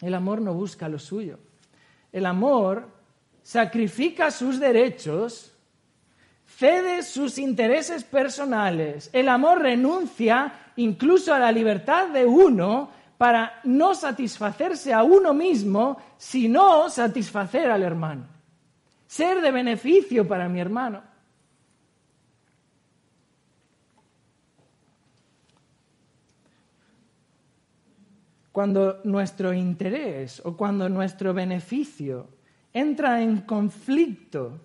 [0.00, 1.38] El amor no busca lo suyo.
[2.12, 2.88] El amor
[3.42, 5.52] sacrifica sus derechos,
[6.46, 9.10] cede sus intereses personales.
[9.12, 16.00] El amor renuncia incluso a la libertad de uno para no satisfacerse a uno mismo,
[16.16, 18.26] sino satisfacer al hermano.
[19.06, 21.02] Ser de beneficio para mi hermano.
[28.58, 32.26] Cuando nuestro interés o cuando nuestro beneficio
[32.72, 34.58] entra en conflicto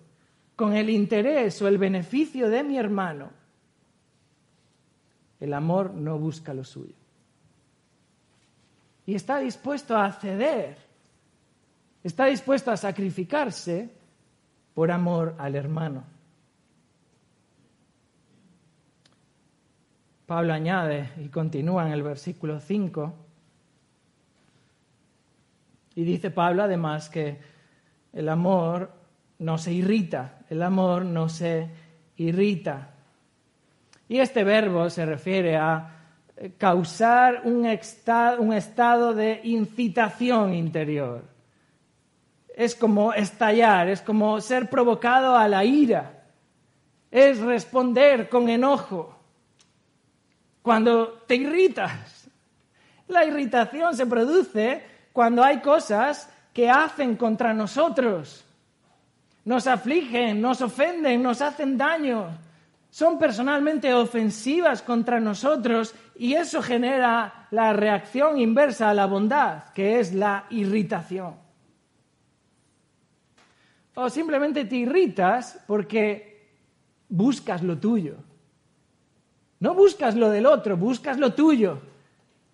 [0.56, 3.30] con el interés o el beneficio de mi hermano,
[5.38, 6.96] el amor no busca lo suyo.
[9.06, 10.76] Y está dispuesto a ceder,
[12.02, 13.90] está dispuesto a sacrificarse
[14.74, 16.02] por amor al hermano.
[20.26, 23.23] Pablo añade y continúa en el versículo 5
[25.96, 27.38] y dice Pablo además que
[28.12, 28.90] el amor
[29.38, 31.68] no se irrita, el amor no se
[32.16, 32.90] irrita.
[34.08, 35.94] Y este verbo se refiere a
[36.58, 41.24] causar un, estado de incitación interior.
[42.54, 46.24] Es como estallar, es como ser provocado a la ira,
[47.10, 49.16] es responder con enojo
[50.62, 52.28] cuando te irritas.
[53.08, 58.44] La irritación se produce cuando hay cosas que hacen contra nosotros.
[59.44, 62.36] Nos afligen, nos ofenden, nos hacen daño.
[62.90, 70.00] Son personalmente ofensivas contra nosotros y eso genera la reacción inversa a la bondad, que
[70.00, 71.36] es la irritación.
[73.94, 76.56] O simplemente te irritas porque
[77.08, 78.16] buscas lo tuyo.
[79.60, 81.78] No buscas lo del otro, buscas lo tuyo.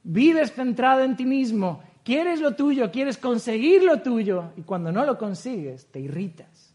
[0.02, 5.04] Vives centrado en ti mismo quieres lo tuyo, quieres conseguir lo tuyo y cuando no
[5.04, 6.74] lo consigues te irritas.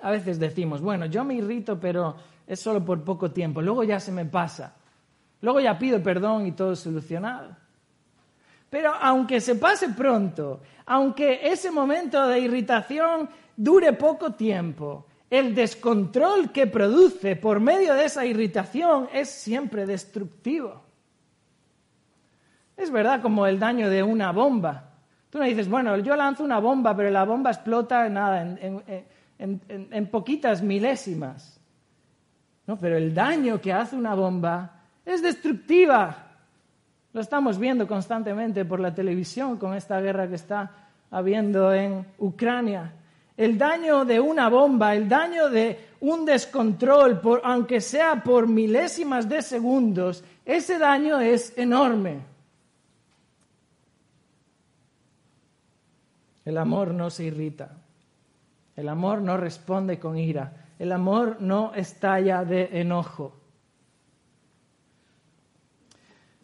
[0.00, 2.14] A veces decimos, bueno, yo me irrito, pero
[2.46, 4.76] es solo por poco tiempo, luego ya se me pasa,
[5.40, 7.56] luego ya pido perdón y todo es solucionado.
[8.70, 16.52] Pero aunque se pase pronto, aunque ese momento de irritación dure poco tiempo, el descontrol
[16.52, 20.82] que produce por medio de esa irritación es siempre destructivo.
[22.76, 24.90] Es verdad como el daño de una bomba.
[25.30, 28.58] Tú no dices, bueno, yo lanzo una bomba, pero la bomba explota nada,
[29.38, 31.58] en, poquitas milésimas.
[32.66, 36.14] No, pero el daño que hace una bomba es destructiva.
[37.14, 42.92] Lo estamos viendo constantemente por la televisión con esta guerra que está habiendo en Ucrania
[43.36, 49.42] el daño de una bomba, el daño de un descontrol, aunque sea por milésimas de
[49.42, 52.20] segundos, ese daño es enorme.
[56.44, 57.70] El amor no se irrita,
[58.74, 63.36] el amor no responde con ira, el amor no estalla de enojo.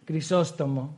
[0.05, 0.97] Crisóstomo,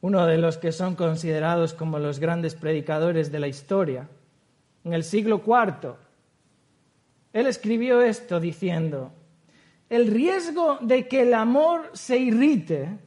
[0.00, 4.08] uno de los que son considerados como los grandes predicadores de la historia,
[4.84, 5.94] en el siglo IV.
[7.32, 9.12] Él escribió esto diciendo,
[9.88, 12.98] el riesgo de que el amor se irrite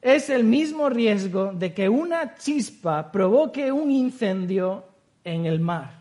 [0.00, 4.84] es el mismo riesgo de que una chispa provoque un incendio
[5.24, 6.00] en el mar.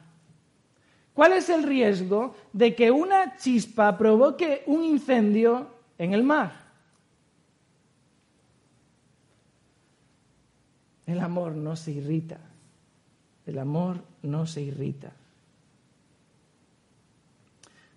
[1.13, 5.67] ¿Cuál es el riesgo de que una chispa provoque un incendio
[5.97, 6.53] en el mar?
[11.05, 12.48] El amor no se irrita.
[13.49, 15.11] El amor no se irrita.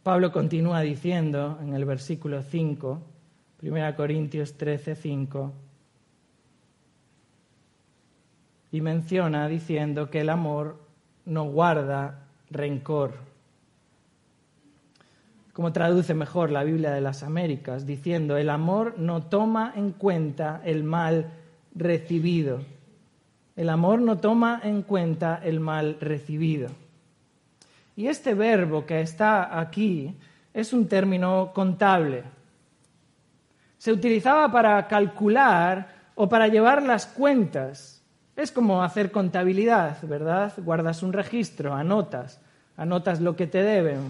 [0.02, 3.02] Pablo continúa diciendo en el versículo 5,
[3.60, 5.52] 1 Corintios 13, 5,
[8.72, 10.80] y menciona diciendo que el amor
[11.26, 13.12] no guarda rencor.
[15.52, 20.62] Como traduce mejor la Biblia de las Américas, diciendo, el amor no toma en cuenta
[20.64, 21.30] el mal
[21.74, 22.60] recibido.
[23.56, 26.70] El amor no toma en cuenta el mal recibido.
[27.96, 30.16] Y este verbo que está aquí
[30.54, 32.22] es un término contable.
[33.78, 38.02] Se utilizaba para calcular o para llevar las cuentas.
[38.36, 40.52] Es como hacer contabilidad, ¿verdad?
[40.58, 42.40] Guardas un registro, anotas,
[42.76, 44.00] anotas lo que te deben,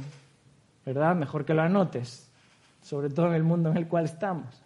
[0.87, 1.17] ¿verdad?
[1.17, 2.29] Mejor que lo anotes,
[2.83, 4.63] sobre todo en el mundo en el cual estamos.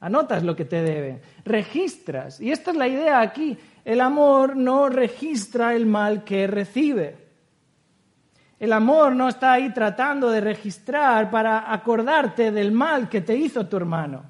[0.00, 2.40] Anotas lo que te deben, registras.
[2.40, 3.56] Y esta es la idea aquí.
[3.84, 7.26] El amor no registra el mal que recibe.
[8.58, 13.66] El amor no está ahí tratando de registrar para acordarte del mal que te hizo
[13.66, 14.24] tu hermano.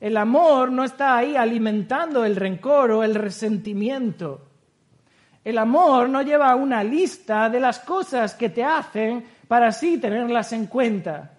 [0.00, 4.48] El amor no está ahí alimentando el rencor o el resentimiento.
[5.44, 10.52] El amor no lleva una lista de las cosas que te hacen para así tenerlas
[10.52, 11.30] en cuenta.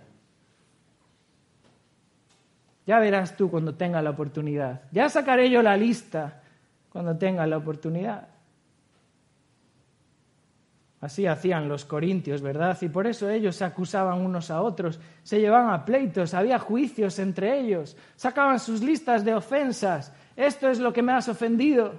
[2.92, 4.82] Ya verás tú cuando tenga la oportunidad.
[4.92, 6.42] Ya sacaré yo la lista
[6.90, 8.28] cuando tenga la oportunidad.
[11.00, 12.78] Así hacían los corintios, ¿verdad?
[12.82, 17.18] Y por eso ellos se acusaban unos a otros, se llevaban a pleitos, había juicios
[17.20, 20.12] entre ellos, sacaban sus listas de ofensas.
[20.36, 21.94] Esto es lo que me has ofendido.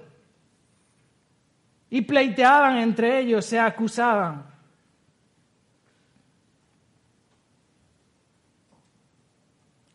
[1.88, 4.44] Y pleiteaban entre ellos, se acusaban.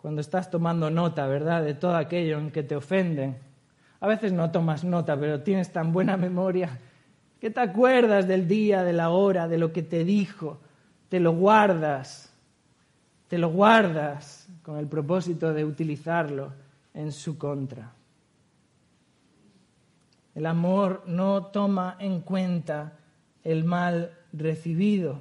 [0.08, 1.66] Cuando estás tomando nota, ¿verdad?
[1.66, 3.36] De todo aquello en que te ofenden.
[4.00, 6.80] A veces no tomas nota, pero tienes tan buena memoria
[7.42, 10.62] ¿Qué te acuerdas del día, de la hora, de lo que te dijo?
[11.10, 12.34] Te lo guardas,
[13.28, 16.54] te lo guardas con el propósito de utilizarlo
[16.94, 17.92] en su contra.
[20.36, 22.94] El amor no toma en cuenta
[23.44, 25.20] el mal recibido.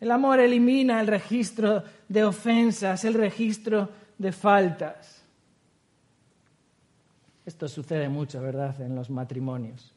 [0.00, 1.82] El amor elimina el registro
[2.14, 5.24] de ofensas, el registro de faltas.
[7.44, 9.92] Esto sucede mucho, ¿verdad?, en los matrimonios.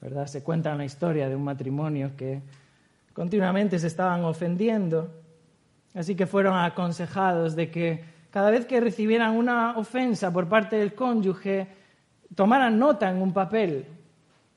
[0.00, 0.26] ¿Verdad?
[0.26, 2.40] Se cuenta una historia de un matrimonio que
[3.12, 5.12] continuamente se estaban ofendiendo,
[5.94, 10.94] así que fueron aconsejados de que cada vez que recibieran una ofensa por parte del
[10.94, 11.68] cónyuge,
[12.34, 13.84] tomaran nota en un papel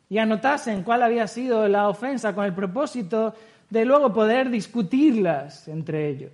[0.07, 3.35] y anotasen cuál había sido la ofensa con el propósito
[3.75, 6.31] de luego poder discutirlas entre ellos.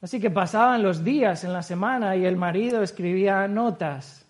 [0.00, 4.24] Así que pasaban los días en la semana y el marido escribía notas.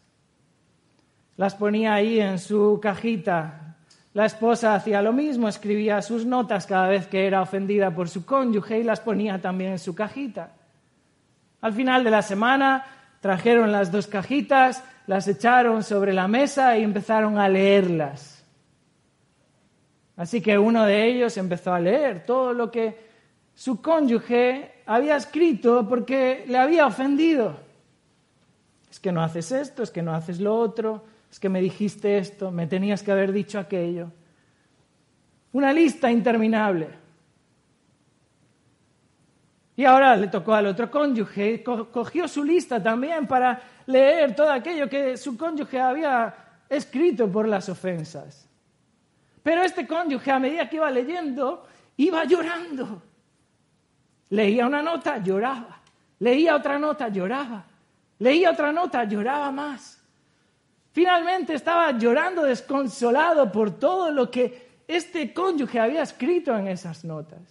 [1.37, 3.77] Las ponía ahí en su cajita.
[4.15, 8.25] La esposa hacía lo mismo, escribía sus notas cada vez que era ofendida por su
[8.25, 10.53] cónyuge y las ponía también en su cajita.
[11.61, 12.87] Al final de la semana
[13.21, 18.34] trajeron las dos cajitas, las echaron sobre la mesa y empezaron a leerlas.
[20.17, 22.97] Así que uno de ellos empezó a leer todo lo que
[23.55, 27.57] su cónyuge había escrito porque le había ofendido.
[28.91, 32.19] Es que no haces esto, es que no haces lo otro, es que me dijiste
[32.19, 34.11] esto, me tenías que haber dicho aquello.
[35.53, 36.89] Una lista interminable.
[39.77, 44.89] Y ahora le tocó al otro cónyuge, cogió su lista también para leer todo aquello
[44.89, 46.33] que su cónyuge había
[46.69, 48.44] escrito por las ofensas.
[49.45, 51.67] Pero este cónyuge, a medida que iba leyendo,
[51.99, 53.03] iba llorando.
[54.31, 55.83] Leía una nota, lloraba.
[56.19, 57.63] Leía otra nota, lloraba.
[58.21, 60.03] Leía otra nota, lloraba más.
[60.93, 67.43] Finalmente estaba llorando desconsolado por todo lo que este cónyuge había escrito en esas notas.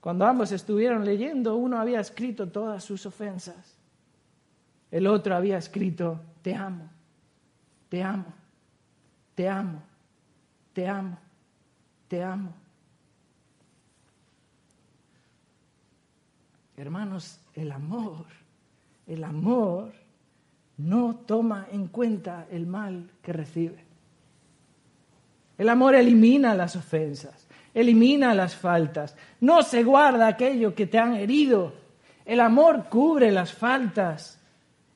[0.00, 3.76] Cuando ambos estuvieron leyendo, uno había escrito todas sus ofensas.
[4.90, 6.90] El otro había escrito, te amo,
[7.88, 8.41] te amo,
[9.34, 9.82] te amo,
[10.72, 11.18] te amo,
[12.08, 12.52] te amo.
[16.76, 18.26] Hermanos, el amor,
[19.06, 19.92] el amor
[20.78, 23.84] no toma en cuenta el mal que recibe.
[25.58, 31.14] El amor elimina las ofensas, elimina las faltas, no se guarda aquello que te han
[31.14, 31.74] herido.
[32.24, 34.40] El amor cubre las faltas,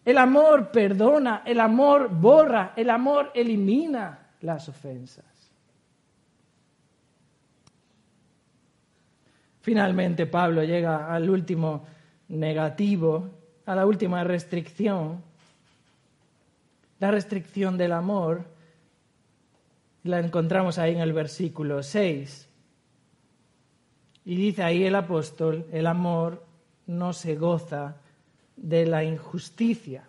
[0.04, 5.24] el amor perdona, el amor borra, el amor elimina las ofensas.
[9.60, 11.84] Finalmente Pablo llega al último
[12.28, 13.30] negativo,
[13.66, 15.22] a la última restricción,
[17.00, 18.44] la restricción del amor,
[20.04, 22.48] la encontramos ahí en el versículo 6.
[24.24, 26.44] Y dice ahí el apóstol, el amor
[26.86, 27.96] no se goza
[28.56, 30.04] de la injusticia.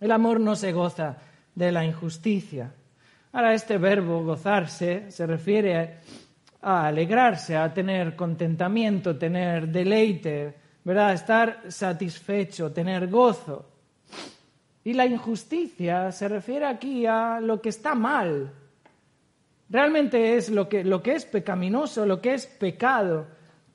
[0.00, 1.18] El amor no se goza
[1.60, 2.72] de la injusticia.
[3.32, 5.98] Ahora, este verbo gozarse se refiere
[6.62, 11.12] a alegrarse, a tener contentamiento, tener deleite, ¿verdad?
[11.12, 13.66] Estar satisfecho, tener gozo.
[14.84, 18.50] Y la injusticia se refiere aquí a lo que está mal.
[19.68, 23.26] Realmente es lo que, lo que es pecaminoso, lo que es pecado.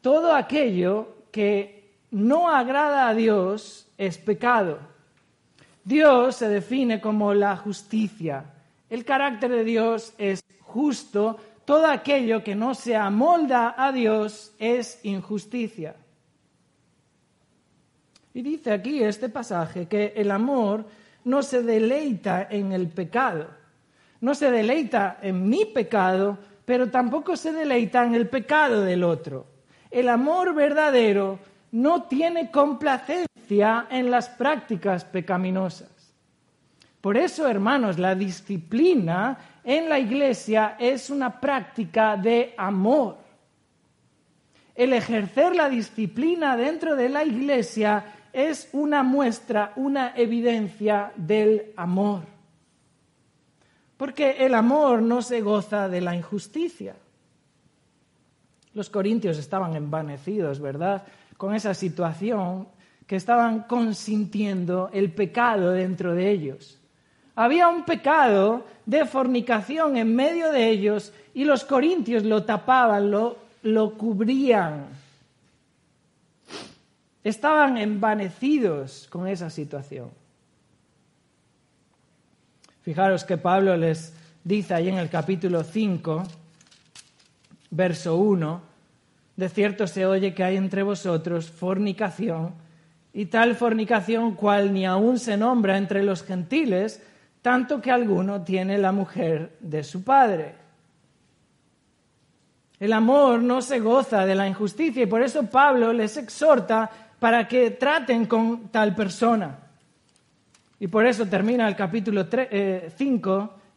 [0.01, 4.94] Todo aquello que no agrada a Dios es pecado.
[5.85, 8.43] Dios se define como la justicia.
[8.89, 14.99] El carácter de Dios es justo, todo aquello que no se amolda a Dios es
[15.03, 15.95] injusticia.
[18.33, 20.85] Y dice aquí este pasaje que el amor
[21.23, 23.47] no se deleita en el pecado,
[24.21, 29.45] no se deleita en mi pecado, pero tampoco se deleita en el pecado del otro.
[29.91, 31.37] El amor verdadero
[31.71, 35.89] no tiene complacencia en las prácticas pecaminosas.
[37.01, 43.17] Por eso, hermanos, la disciplina en la iglesia es una práctica de amor.
[44.73, 52.23] El ejercer la disciplina dentro de la iglesia es una muestra, una evidencia del amor.
[53.97, 56.95] Porque el amor no se goza de la injusticia.
[58.73, 61.03] Los corintios estaban envanecidos, ¿verdad?
[61.37, 62.67] Con esa situación
[63.07, 66.79] que estaban consintiendo el pecado dentro de ellos.
[67.35, 73.37] Había un pecado de fornicación en medio de ellos y los corintios lo tapaban, lo,
[73.63, 74.85] lo cubrían.
[77.23, 80.09] Estaban envanecidos con esa situación.
[82.83, 86.23] Fijaros que Pablo les dice ahí en el capítulo 5,
[87.71, 88.61] verso 1,
[89.35, 92.53] de cierto se oye que hay entre vosotros fornicación,
[93.17, 97.01] y tal fornicación cual ni aún se nombra entre los gentiles,
[97.41, 100.53] tanto que alguno tiene la mujer de su padre.
[102.77, 107.47] El amor no se goza de la injusticia y por eso Pablo les exhorta para
[107.47, 109.59] que traten con tal persona.
[110.77, 112.91] Y por eso termina el capítulo 5 eh,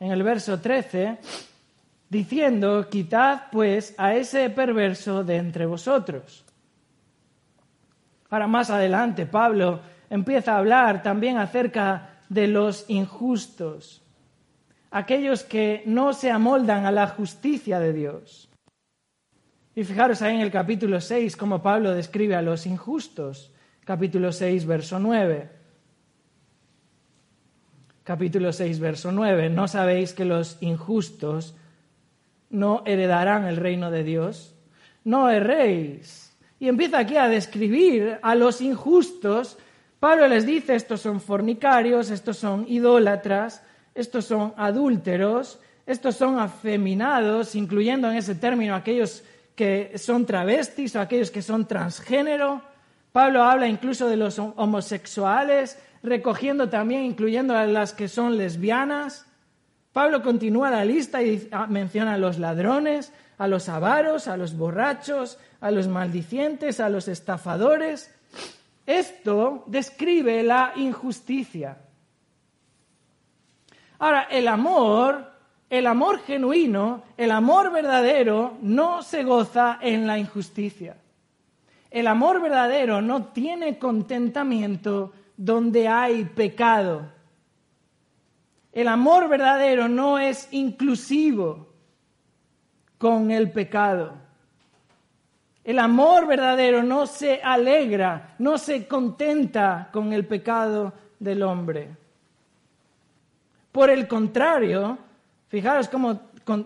[0.00, 1.16] en el verso 13
[2.10, 6.44] diciendo, quitad pues a ese perverso de entre vosotros.
[8.30, 14.02] Ahora más adelante Pablo empieza a hablar también acerca de los injustos,
[14.90, 18.48] aquellos que no se amoldan a la justicia de Dios.
[19.74, 23.52] Y fijaros ahí en el capítulo 6 cómo Pablo describe a los injustos.
[23.84, 25.48] Capítulo 6, verso 9.
[28.02, 29.50] Capítulo 6, verso 9.
[29.50, 31.54] ¿No sabéis que los injustos
[32.50, 34.54] no heredarán el reino de Dios?
[35.04, 36.27] No erréis.
[36.60, 39.58] Y empieza aquí a describir a los injustos
[40.00, 43.62] Pablo les dice, estos son fornicarios, estos son idólatras,
[43.94, 49.24] estos son adúlteros, estos son afeminados, incluyendo en ese término aquellos
[49.56, 52.62] que son travestis o aquellos que son transgénero.
[53.10, 59.26] Pablo habla incluso de los homosexuales, recogiendo también, incluyendo a las que son lesbianas.
[59.98, 64.56] Pablo continúa la lista y ah, menciona a los ladrones, a los avaros, a los
[64.56, 68.14] borrachos, a los maldicientes, a los estafadores.
[68.86, 71.78] Esto describe la injusticia.
[73.98, 75.32] Ahora, el amor,
[75.68, 80.96] el amor genuino, el amor verdadero, no se goza en la injusticia.
[81.90, 87.17] El amor verdadero no tiene contentamiento donde hay pecado.
[88.78, 91.66] El amor verdadero no es inclusivo
[92.96, 94.12] con el pecado.
[95.64, 101.88] El amor verdadero no se alegra, no se contenta con el pecado del hombre.
[103.72, 104.96] Por el contrario,
[105.48, 106.20] fijaros cómo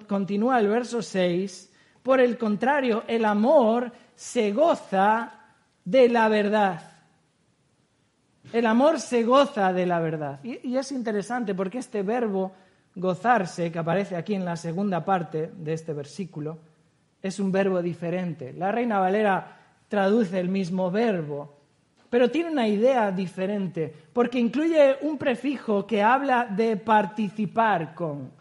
[0.06, 5.32] continúa el verso 6, por el contrario, el amor se goza
[5.82, 6.91] de la verdad.
[8.52, 10.40] El amor se goza de la verdad.
[10.44, 12.52] Y, es interesante porque este verbo
[12.94, 16.58] gozarse, que aparece aquí en la segunda parte de este versículo,
[17.22, 18.52] es un verbo diferente.
[18.52, 19.56] La Reina Valera
[19.88, 21.56] traduce el mismo verbo,
[22.10, 28.32] pero tiene una idea diferente, porque incluye un prefijo que habla de participar con.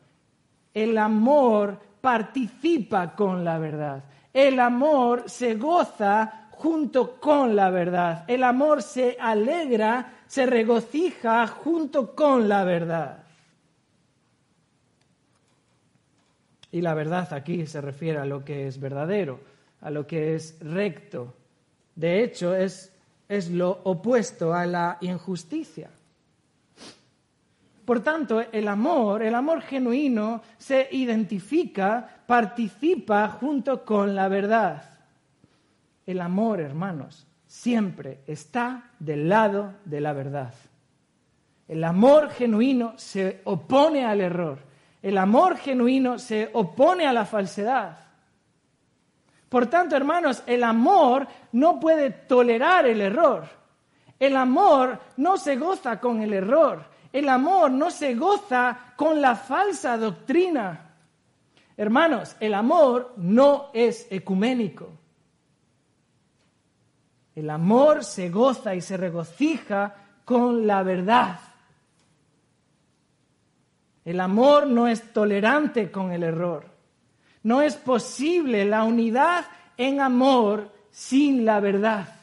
[0.73, 4.03] El amor participa con la verdad.
[4.33, 8.23] El amor se goza junto con la verdad.
[8.27, 13.23] El amor se alegra, se regocija junto con la verdad.
[16.71, 19.39] Y la verdad aquí se refiere a lo que es verdadero,
[19.81, 21.33] a lo que es recto.
[21.95, 22.93] De hecho, es,
[23.27, 25.89] es lo opuesto a la injusticia.
[27.85, 34.90] Por tanto, el amor, el amor genuino, se identifica, participa junto con la verdad.
[36.11, 40.53] El amor, hermanos, siempre está del lado de la verdad.
[41.67, 47.97] El amor genuino se opone al error el amor genuino se opone a la falsedad.
[49.49, 53.45] Por tanto, hermanos, el amor no puede tolerar el error.
[54.19, 56.85] El amor no se goza con el error.
[57.11, 60.93] El amor no se goza con la falsa doctrina.
[61.75, 64.89] Hermanos, el amor no es ecuménico.
[67.35, 71.39] El amor se goza y se regocija con la verdad.
[74.03, 76.65] El amor no es tolerante con el error.
[77.43, 79.45] No es posible la unidad
[79.77, 82.15] en amor sin la verdad.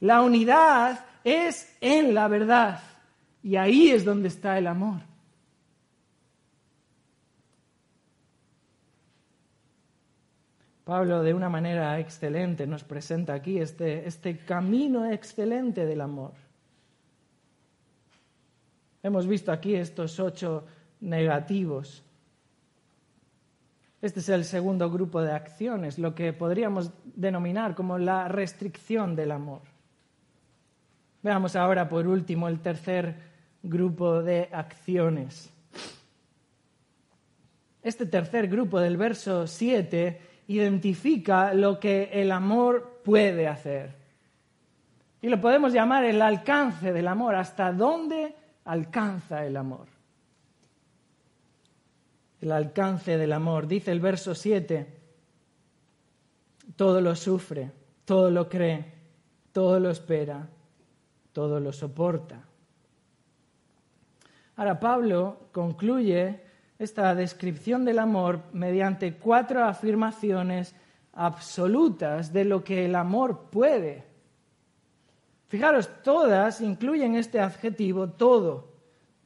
[0.00, 2.80] La unidad es en la verdad
[3.42, 5.09] y ahí es donde está el amor.
[10.90, 16.32] Pablo de una manera excelente nos presenta aquí este, este camino excelente del amor.
[19.00, 20.66] Hemos visto aquí estos ocho
[20.98, 22.02] negativos.
[24.02, 29.30] Este es el segundo grupo de acciones, lo que podríamos denominar como la restricción del
[29.30, 29.62] amor.
[31.22, 33.14] Veamos ahora por último el tercer
[33.62, 35.52] grupo de acciones.
[37.80, 43.94] Este tercer grupo del verso 7 identifica lo que el amor puede hacer.
[45.22, 48.34] Y lo podemos llamar el alcance del amor, hasta dónde
[48.64, 49.86] alcanza el amor.
[52.40, 53.68] El alcance del amor.
[53.68, 54.86] Dice el verso 7,
[56.74, 57.70] todo lo sufre,
[58.04, 58.84] todo lo cree,
[59.52, 60.48] todo lo espera,
[61.32, 62.42] todo lo soporta.
[64.56, 66.49] Ahora Pablo concluye
[66.80, 70.74] esta descripción del amor mediante cuatro afirmaciones
[71.12, 74.10] absolutas de lo que el amor puede
[75.50, 78.68] Fijaros, todas incluyen este adjetivo todo.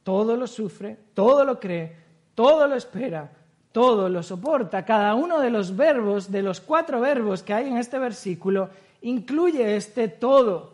[0.01, 1.95] Todo lo sufre, todo lo cree,
[2.33, 3.31] todo lo espera,
[3.71, 4.83] todo lo soporta.
[4.83, 8.69] Cada uno de los verbos, de los cuatro verbos que hay en este versículo,
[9.03, 10.73] incluye este todo.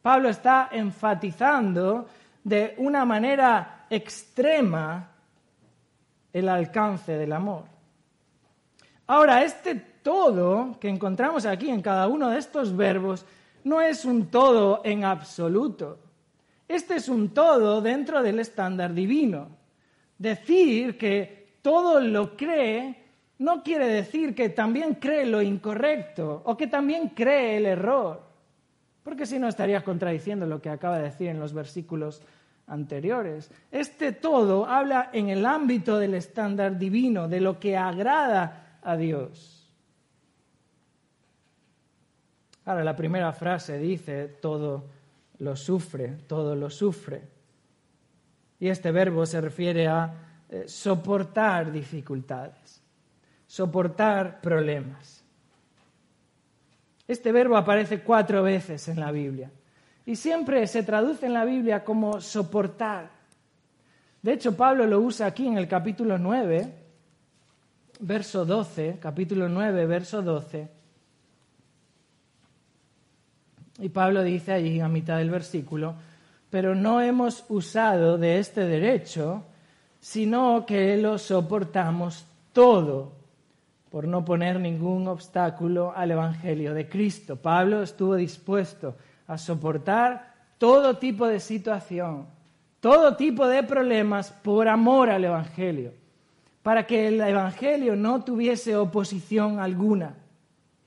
[0.00, 2.06] Pablo está enfatizando
[2.42, 5.09] de una manera extrema
[6.32, 7.64] el alcance del amor.
[9.06, 13.26] Ahora, este todo que encontramos aquí en cada uno de estos verbos
[13.64, 15.98] no es un todo en absoluto.
[16.68, 19.48] Este es un todo dentro del estándar divino.
[20.18, 23.00] Decir que todo lo cree
[23.38, 28.22] no quiere decir que también cree lo incorrecto o que también cree el error,
[29.02, 32.22] porque si no estaría contradiciendo lo que acaba de decir en los versículos
[32.70, 33.50] anteriores.
[33.70, 39.56] Este todo habla en el ámbito del estándar divino, de lo que agrada a Dios.
[42.64, 44.84] Ahora, la primera frase dice, todo
[45.38, 47.22] lo sufre, todo lo sufre.
[48.60, 50.14] Y este verbo se refiere a
[50.48, 52.80] eh, soportar dificultades,
[53.46, 55.24] soportar problemas.
[57.08, 59.50] Este verbo aparece cuatro veces en la Biblia
[60.10, 63.10] y siempre se traduce en la Biblia como soportar.
[64.20, 66.74] De hecho, Pablo lo usa aquí en el capítulo 9,
[68.00, 70.80] verso 12, capítulo 9, verso 12
[73.78, 75.94] y Pablo dice allí a mitad del versículo,
[76.50, 79.44] pero no hemos usado de este derecho,
[80.00, 83.12] sino que lo soportamos todo
[83.90, 87.36] por no poner ningún obstáculo al Evangelio de Cristo.
[87.36, 88.96] Pablo estuvo dispuesto
[89.30, 92.26] a soportar todo tipo de situación,
[92.80, 95.92] todo tipo de problemas por amor al Evangelio,
[96.62, 100.16] para que el Evangelio no tuviese oposición alguna.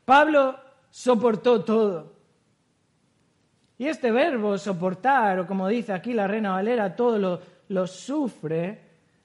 [0.05, 0.55] Pablo
[0.89, 2.13] soportó todo.
[3.77, 8.79] Y este verbo soportar, o como dice aquí la Reina Valera, todo lo lo sufre,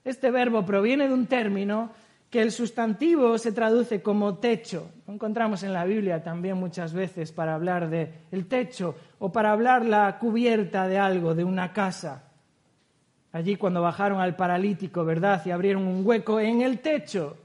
[0.05, 1.91] este verbo proviene de un término
[2.31, 4.91] que el sustantivo se traduce como techo.
[5.07, 9.53] Lo encontramos en la Biblia también muchas veces para hablar de el techo o para
[9.53, 12.25] hablar la cubierta de algo, de una casa.
[13.33, 15.43] Allí cuando bajaron al paralítico, ¿verdad?
[15.45, 17.37] Y abrieron un hueco en el techo,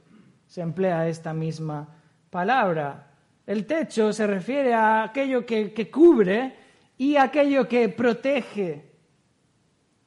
[0.47, 1.87] se emplea esta misma
[2.29, 3.07] palabra.
[3.45, 6.53] El techo se refiere a aquello que, que cubre
[6.97, 8.91] y aquello que protege.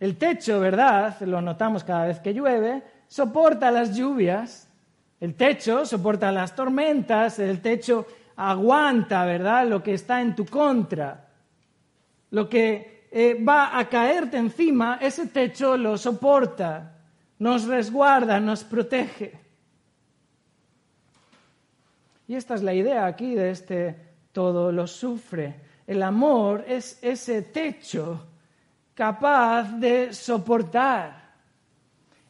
[0.00, 1.20] El techo, ¿verdad?
[1.20, 4.68] Lo notamos cada vez que llueve, soporta las lluvias,
[5.20, 8.06] el techo soporta las tormentas, el techo
[8.36, 9.66] aguanta, ¿verdad?
[9.66, 11.25] Lo que está en tu contra.
[12.36, 16.92] Lo que eh, va a caerte encima, ese techo lo soporta,
[17.38, 19.32] nos resguarda, nos protege.
[22.28, 23.96] Y esta es la idea aquí de este
[24.32, 25.62] todo lo sufre.
[25.86, 28.26] El amor es ese techo
[28.94, 31.32] capaz de soportar.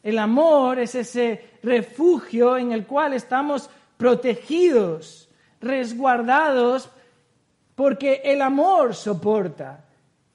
[0.01, 5.27] El amor es ese refugio en el cual estamos protegidos,
[5.59, 6.89] resguardados,
[7.75, 9.83] porque el amor soporta.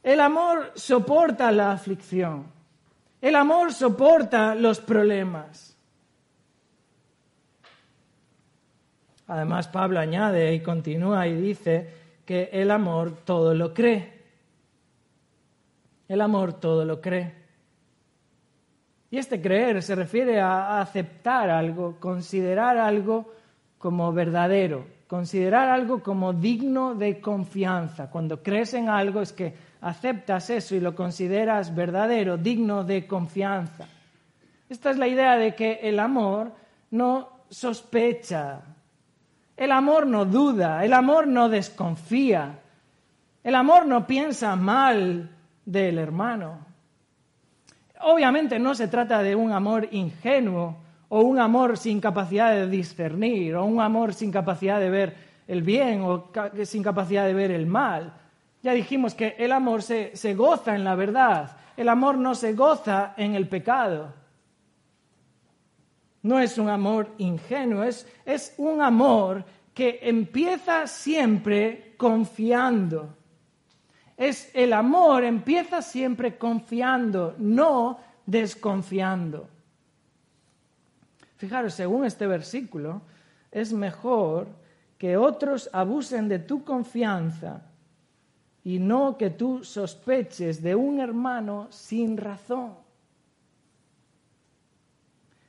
[0.03, 2.47] El amor soporta la aflicción.
[3.21, 5.77] El amor soporta los problemas.
[9.29, 11.89] Además, Pablo añade y continúa y dice
[12.25, 14.21] que el amor todo lo cree.
[16.09, 17.43] El amor todo lo cree.
[19.11, 23.33] Y este creer se refiere a aceptar algo, considerar algo
[23.79, 28.11] como verdadero, considerar algo como digno de confianza.
[28.11, 33.87] Cuando crees en algo es que aceptas eso y lo consideras verdadero, digno de confianza.
[34.69, 36.53] Esta es la idea de que el amor
[36.93, 38.61] no sospecha,
[39.57, 42.59] el amor no duda, el amor no desconfía,
[43.45, 45.29] el amor no piensa mal
[45.67, 46.59] del hermano.
[48.01, 50.77] Obviamente no se trata de un amor ingenuo
[51.09, 55.17] o un amor sin capacidad de discernir o un amor sin capacidad de ver
[55.47, 56.31] el bien o
[56.65, 58.13] sin capacidad de ver el mal.
[58.63, 63.15] Ya dijimos que el amor se, goza en la verdad, el amor no se goza
[63.17, 64.15] en el pecado.
[66.23, 69.45] No es un amor ingenuo, es, es un amor
[69.75, 73.17] que empieza siempre confiando
[74.23, 79.49] es el amor empieza siempre confiando, no desconfiando.
[81.37, 83.03] Fijaros, según este versículo,
[83.51, 84.47] es mejor
[84.97, 87.63] que otros abusen de tu confianza
[88.65, 92.75] y no que tú sospeches de un hermano sin razón.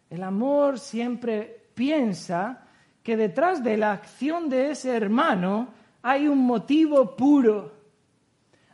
[0.10, 2.68] El amor siempre piensa
[3.02, 5.70] que detrás de la acción de ese hermano
[6.02, 7.84] hay un motivo puro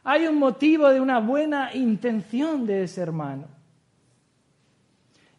[0.04, 3.48] hay un motivo de una buena intención de ese hermano.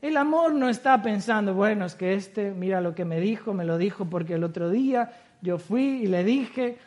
[0.00, 3.64] El amor no está pensando, bueno, es que este, mira lo que me dijo, me
[3.64, 5.10] lo dijo porque el otro día
[5.42, 6.78] yo fui y le dije.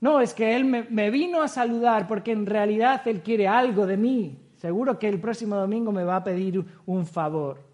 [0.00, 3.98] No, es que él me, vino a saludar porque en realidad él quiere algo de
[3.98, 4.38] mí.
[4.56, 7.68] Seguro que el próximo domingo me va a pedir un favor.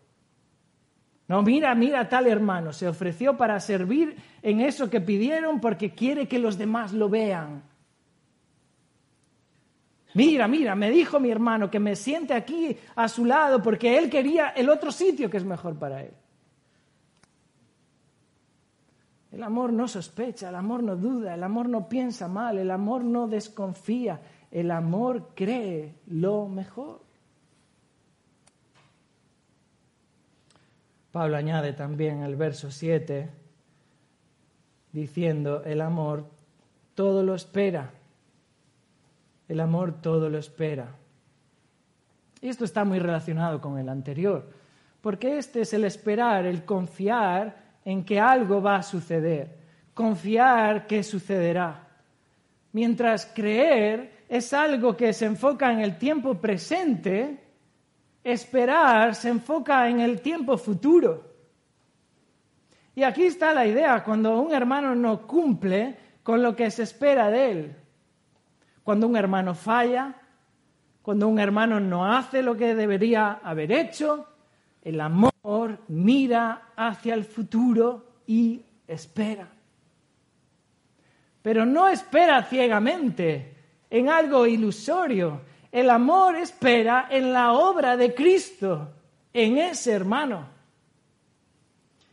[1.28, 6.26] No, mira, mira, tal hermano, se ofreció para servir en eso que pidieron porque quiere
[6.26, 7.62] que los demás lo vean.
[10.14, 14.08] Mira, mira, me dijo mi hermano que me siente aquí a su lado porque él
[14.08, 16.12] quería el otro sitio que es mejor para él.
[19.36, 23.04] El amor no sospecha, el amor no duda, el amor no piensa mal, el amor
[23.04, 24.20] no desconfía,
[24.50, 27.02] el amor cree lo mejor.
[31.12, 33.30] Pablo añade también el verso 7,
[34.92, 36.24] diciendo, el amor
[36.94, 37.90] todo lo espera
[39.48, 40.88] el amor todo lo espera.
[42.40, 44.50] Y esto está muy relacionado con el anterior,
[45.00, 49.56] porque este es el esperar, el confiar en que algo va a suceder,
[49.94, 51.86] confiar que sucederá.
[52.72, 57.38] Mientras creer es algo que se enfoca en el tiempo presente,
[58.24, 61.32] esperar se enfoca en el tiempo futuro.
[62.96, 67.30] Y aquí está la idea, cuando un hermano no cumple con lo que se espera
[67.30, 67.76] de él,
[68.82, 70.16] cuando un hermano falla,
[71.02, 74.26] cuando un hermano no hace lo que debería haber hecho,
[74.86, 79.48] el amor mira hacia el futuro y espera.
[81.42, 83.56] Pero no espera ciegamente
[83.90, 85.40] en algo ilusorio.
[85.72, 88.92] El amor espera en la obra de Cristo,
[89.32, 90.46] en ese hermano.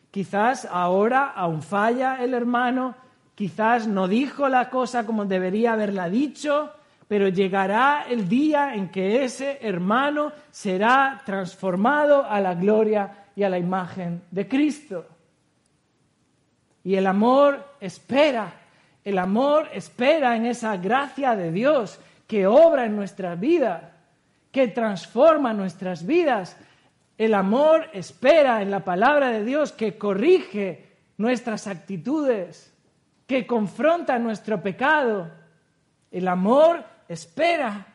[0.10, 2.96] Quizás ahora aún falla el hermano,
[3.36, 6.72] quizás no dijo la cosa como debería haberla dicho,
[7.14, 13.50] pero llegará el día en que ese hermano será transformado a la gloria y a
[13.50, 15.06] la imagen de Cristo.
[16.84, 18.52] Y el amor espera,
[19.04, 23.84] el amor espera en esa gracia de Dios que obra en nuestras vidas,
[24.52, 26.58] que transforma nuestras vidas.
[27.16, 30.88] El amor espera en la palabra de Dios que corrige
[31.18, 32.74] nuestras actitudes,
[33.28, 35.30] que confronta nuestro pecado.
[36.10, 37.88] El amor espera.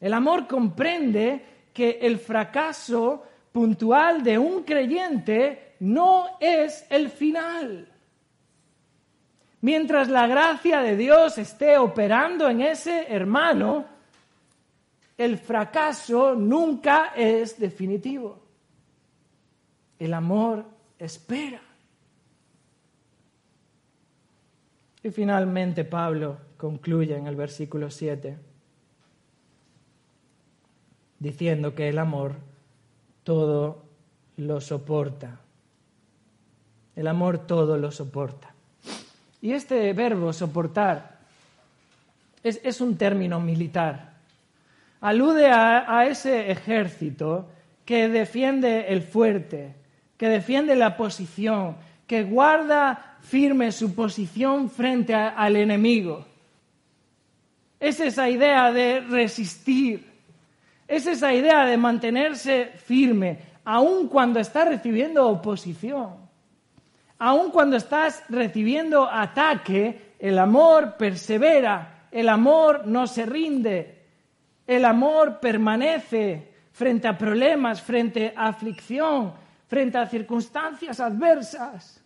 [0.00, 7.88] El amor comprende que el fracaso puntual de un creyente no es el final.
[9.62, 13.84] Mientras la gracia de Dios esté operando en ese hermano,
[15.18, 18.40] el fracaso nunca es definitivo.
[19.98, 20.64] El amor
[20.98, 21.60] espera.
[25.02, 28.36] Y finalmente Pablo concluye en el versículo 7
[31.18, 32.34] diciendo que el amor
[33.24, 33.84] todo
[34.36, 35.38] lo soporta.
[36.96, 38.52] El amor todo lo soporta.
[39.40, 41.18] Y este verbo soportar
[42.42, 44.10] es, un término militar.
[45.00, 47.48] Alude a, ese ejército
[47.84, 49.74] que defiende el fuerte,
[50.16, 51.76] que defiende la posición,
[52.06, 56.26] que guarda firme su posición frente al enemigo.
[57.78, 60.06] Es esa idea de resistir,
[60.86, 66.16] es esa idea de mantenerse firme, aun cuando estás recibiendo oposición,
[67.18, 74.00] aun cuando estás recibiendo ataque, el amor persevera, el amor no se rinde,
[74.66, 79.32] el amor permanece frente a problemas, frente a aflicción,
[79.68, 81.99] frente a circunstancias adversas,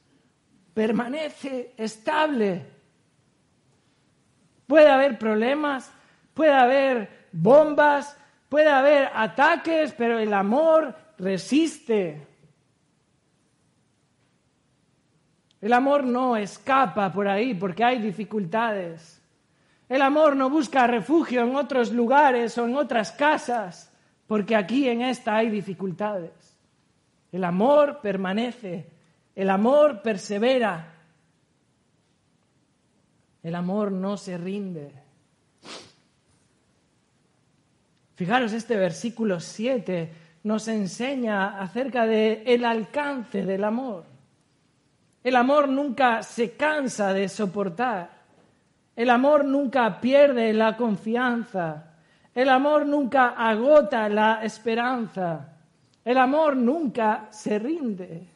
[0.74, 2.66] permanece estable.
[4.66, 5.92] Puede haber problemas,
[6.34, 8.16] puede haber bombas,
[8.54, 12.24] Puede haber ataques, pero el amor resiste.
[15.60, 19.20] El amor no escapa por ahí porque hay dificultades.
[19.88, 23.92] El amor no busca refugio en otros lugares o en otras casas
[24.28, 26.56] porque aquí en esta hay dificultades.
[27.32, 28.88] El amor permanece,
[29.34, 30.92] el amor persevera,
[33.42, 34.92] el amor no se rinde.
[38.14, 40.12] Fijaros, este versículo 7
[40.44, 44.04] nos enseña acerca del el alcance del amor.
[45.22, 48.10] El amor nunca se cansa de soportar.
[48.94, 51.94] El amor nunca pierde la confianza.
[52.34, 55.54] El amor nunca agota la esperanza.
[56.04, 58.33] El amor nunca se rinde.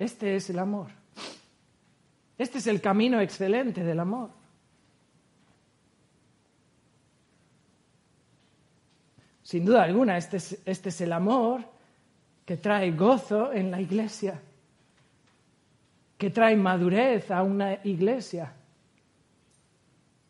[0.00, 0.86] Este es el amor.
[2.38, 4.30] Este es el camino excelente del amor.
[9.42, 11.62] Sin duda alguna, este es, este es el amor
[12.46, 14.40] que trae gozo en la iglesia,
[16.16, 18.54] que trae madurez a una iglesia.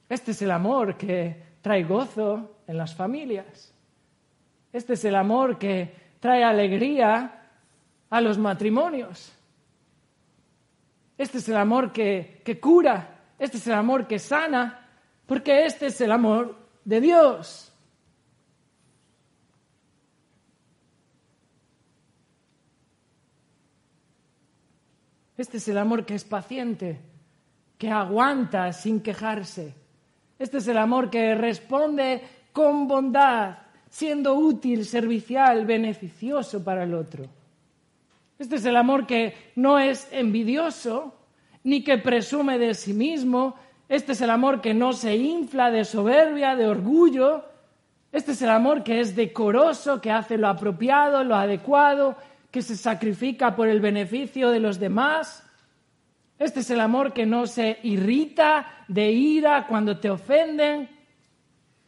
[0.09, 3.73] Este es el amor que trae gozo en las familias.
[4.73, 7.51] Este es el amor que trae alegría
[8.11, 9.37] a los matrimonios.
[11.21, 13.35] Este es el amor que, que, cura.
[13.39, 14.89] Este es el amor que sana.
[15.27, 17.75] Porque este es el amor de Dios.
[25.37, 26.99] Este es el amor que es paciente,
[27.77, 29.75] que aguanta sin quejarse.
[30.39, 33.59] Este es el amor que responde con bondad,
[33.91, 37.40] siendo útil, servicial, beneficioso para el otro.
[38.41, 41.15] Este es el amor que no es envidioso,
[41.63, 43.55] ni que presume de sí mismo.
[43.87, 47.45] Este es el amor que no se infla de soberbia, de orgullo.
[48.11, 52.17] Este es el amor que es decoroso, que hace lo apropiado, lo adecuado,
[52.51, 55.47] que se sacrifica por el beneficio de los demás.
[56.39, 60.89] Este es el amor que no se irrita de ira cuando te ofenden.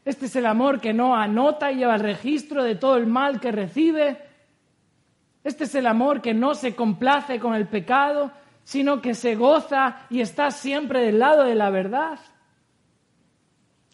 [0.05, 3.41] Este es el amor que no anota y lleva el registro de todo el mal
[3.41, 4.32] que recibe.
[5.45, 8.31] Este es el amor que no se complace con el pecado,
[8.65, 12.19] sino que se goza y está siempre del lado de la verdad.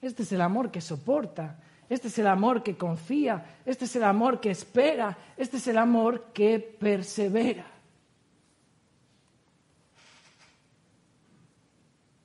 [0.00, 4.04] Este es el amor que soporta, este es el amor que confía, este es el
[4.04, 7.66] amor que espera, este es el amor que persevera.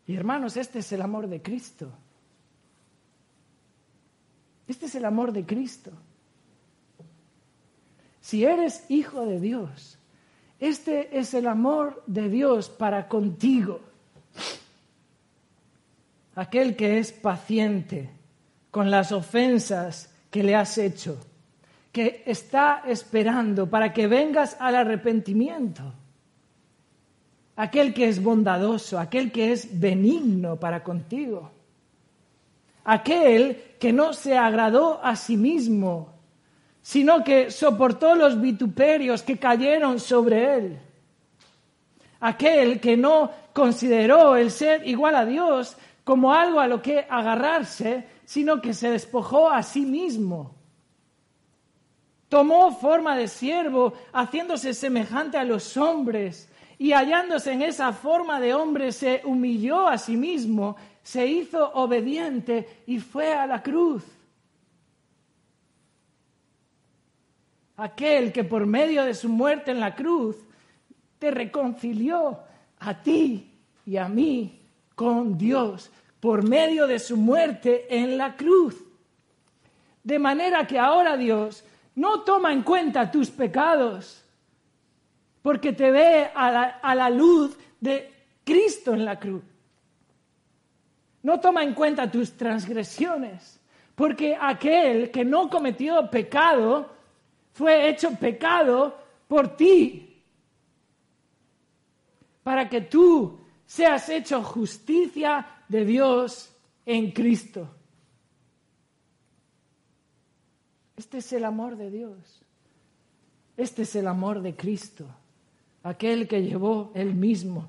[0.06, 1.90] Y hermanos, este es el amor de Cristo.
[4.68, 5.92] Este es el amor de Cristo.
[8.24, 10.00] Si eres hijo de Dios,
[10.58, 13.82] Este es el amor de Dios para contigo.
[16.36, 18.10] Aquel que es paciente
[18.72, 21.18] con las ofensas que le has hecho,
[21.92, 25.84] que está esperando para que vengas al arrepentimiento.
[27.58, 31.52] Aquel que es bondadoso, aquel que es benigno para contigo.
[32.86, 36.13] Aquel que no se agradó a sí mismo,
[36.84, 40.80] sino que soportó los vituperios que cayeron sobre él.
[42.20, 48.06] Aquel que no consideró el ser igual a Dios como algo a lo que agarrarse,
[48.26, 50.56] sino que se despojó a sí mismo.
[52.28, 58.54] Tomó forma de siervo, haciéndose semejante a los hombres, y hallándose en esa forma de
[58.54, 64.04] hombre, se humilló a sí mismo, se hizo obediente y fue a la cruz.
[67.84, 70.38] Aquel que por medio de su muerte en la cruz
[71.20, 72.40] te reconcilió
[72.80, 73.52] a ti
[73.86, 74.62] y a mí
[74.96, 78.82] con Dios por medio de su muerte en la cruz.
[80.02, 81.66] De manera que ahora Dios
[81.96, 84.24] no toma en cuenta tus pecados,
[85.42, 88.14] porque te ve a la, a la luz de
[88.46, 89.44] Cristo en la cruz.
[91.22, 93.60] No toma en cuenta tus transgresiones,
[93.94, 96.94] porque aquel que no cometió pecado
[97.54, 98.98] fue hecho pecado
[99.28, 100.22] por ti,
[102.44, 106.52] para que tú seas hecho justicia de Dios
[106.86, 107.70] en Cristo.
[110.98, 112.42] Este es el amor de Dios.
[113.56, 115.06] Este es el amor de Cristo,
[115.84, 117.68] aquel que llevó él mismo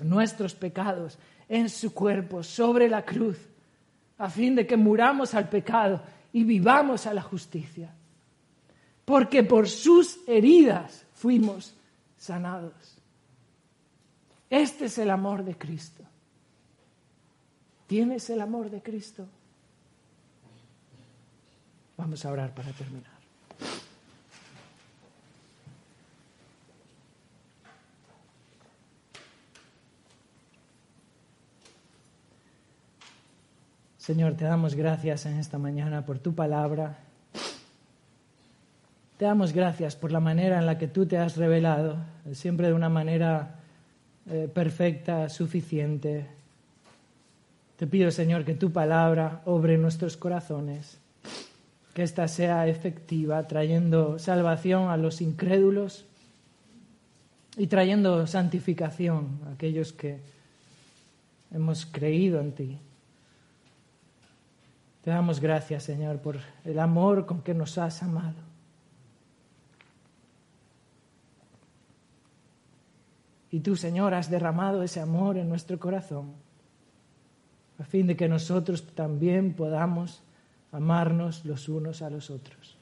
[0.00, 3.38] nuestros pecados en su cuerpo sobre la cruz,
[4.18, 6.02] a fin de que muramos al pecado
[6.32, 7.94] y vivamos a la justicia
[9.04, 11.74] porque por sus heridas fuimos
[12.18, 12.72] sanados.
[14.50, 16.04] Este es el amor de Cristo.
[17.86, 19.26] ¿Tienes el amor de Cristo?
[21.96, 23.14] Vamos a orar para terminar.
[33.98, 37.03] Señor, te damos gracias en esta mañana por tu palabra.
[39.16, 41.98] Te damos gracias por la manera en la que tú te has revelado,
[42.32, 43.60] siempre de una manera
[44.28, 46.26] eh, perfecta, suficiente.
[47.76, 50.98] Te pido, Señor, que tu palabra obre nuestros corazones,
[51.94, 56.06] que ésta sea efectiva, trayendo salvación a los incrédulos
[57.56, 60.18] y trayendo santificación a aquellos que
[61.52, 62.78] hemos creído en ti.
[65.04, 68.53] Te damos gracias, Señor, por el amor con que nos has amado.
[73.54, 76.32] Y tú, Señor, has derramado ese amor en nuestro corazón,
[77.78, 80.24] a fin de que nosotros también podamos
[80.72, 82.76] amarnos los unos a los otros.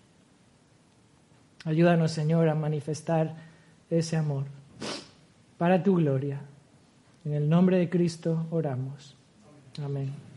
[1.66, 3.34] Ayúdanos, Señor, a manifestar
[3.90, 4.46] ese amor
[5.58, 6.40] para tu gloria.
[7.26, 9.14] En el nombre de Cristo oramos.
[9.84, 10.31] Amén.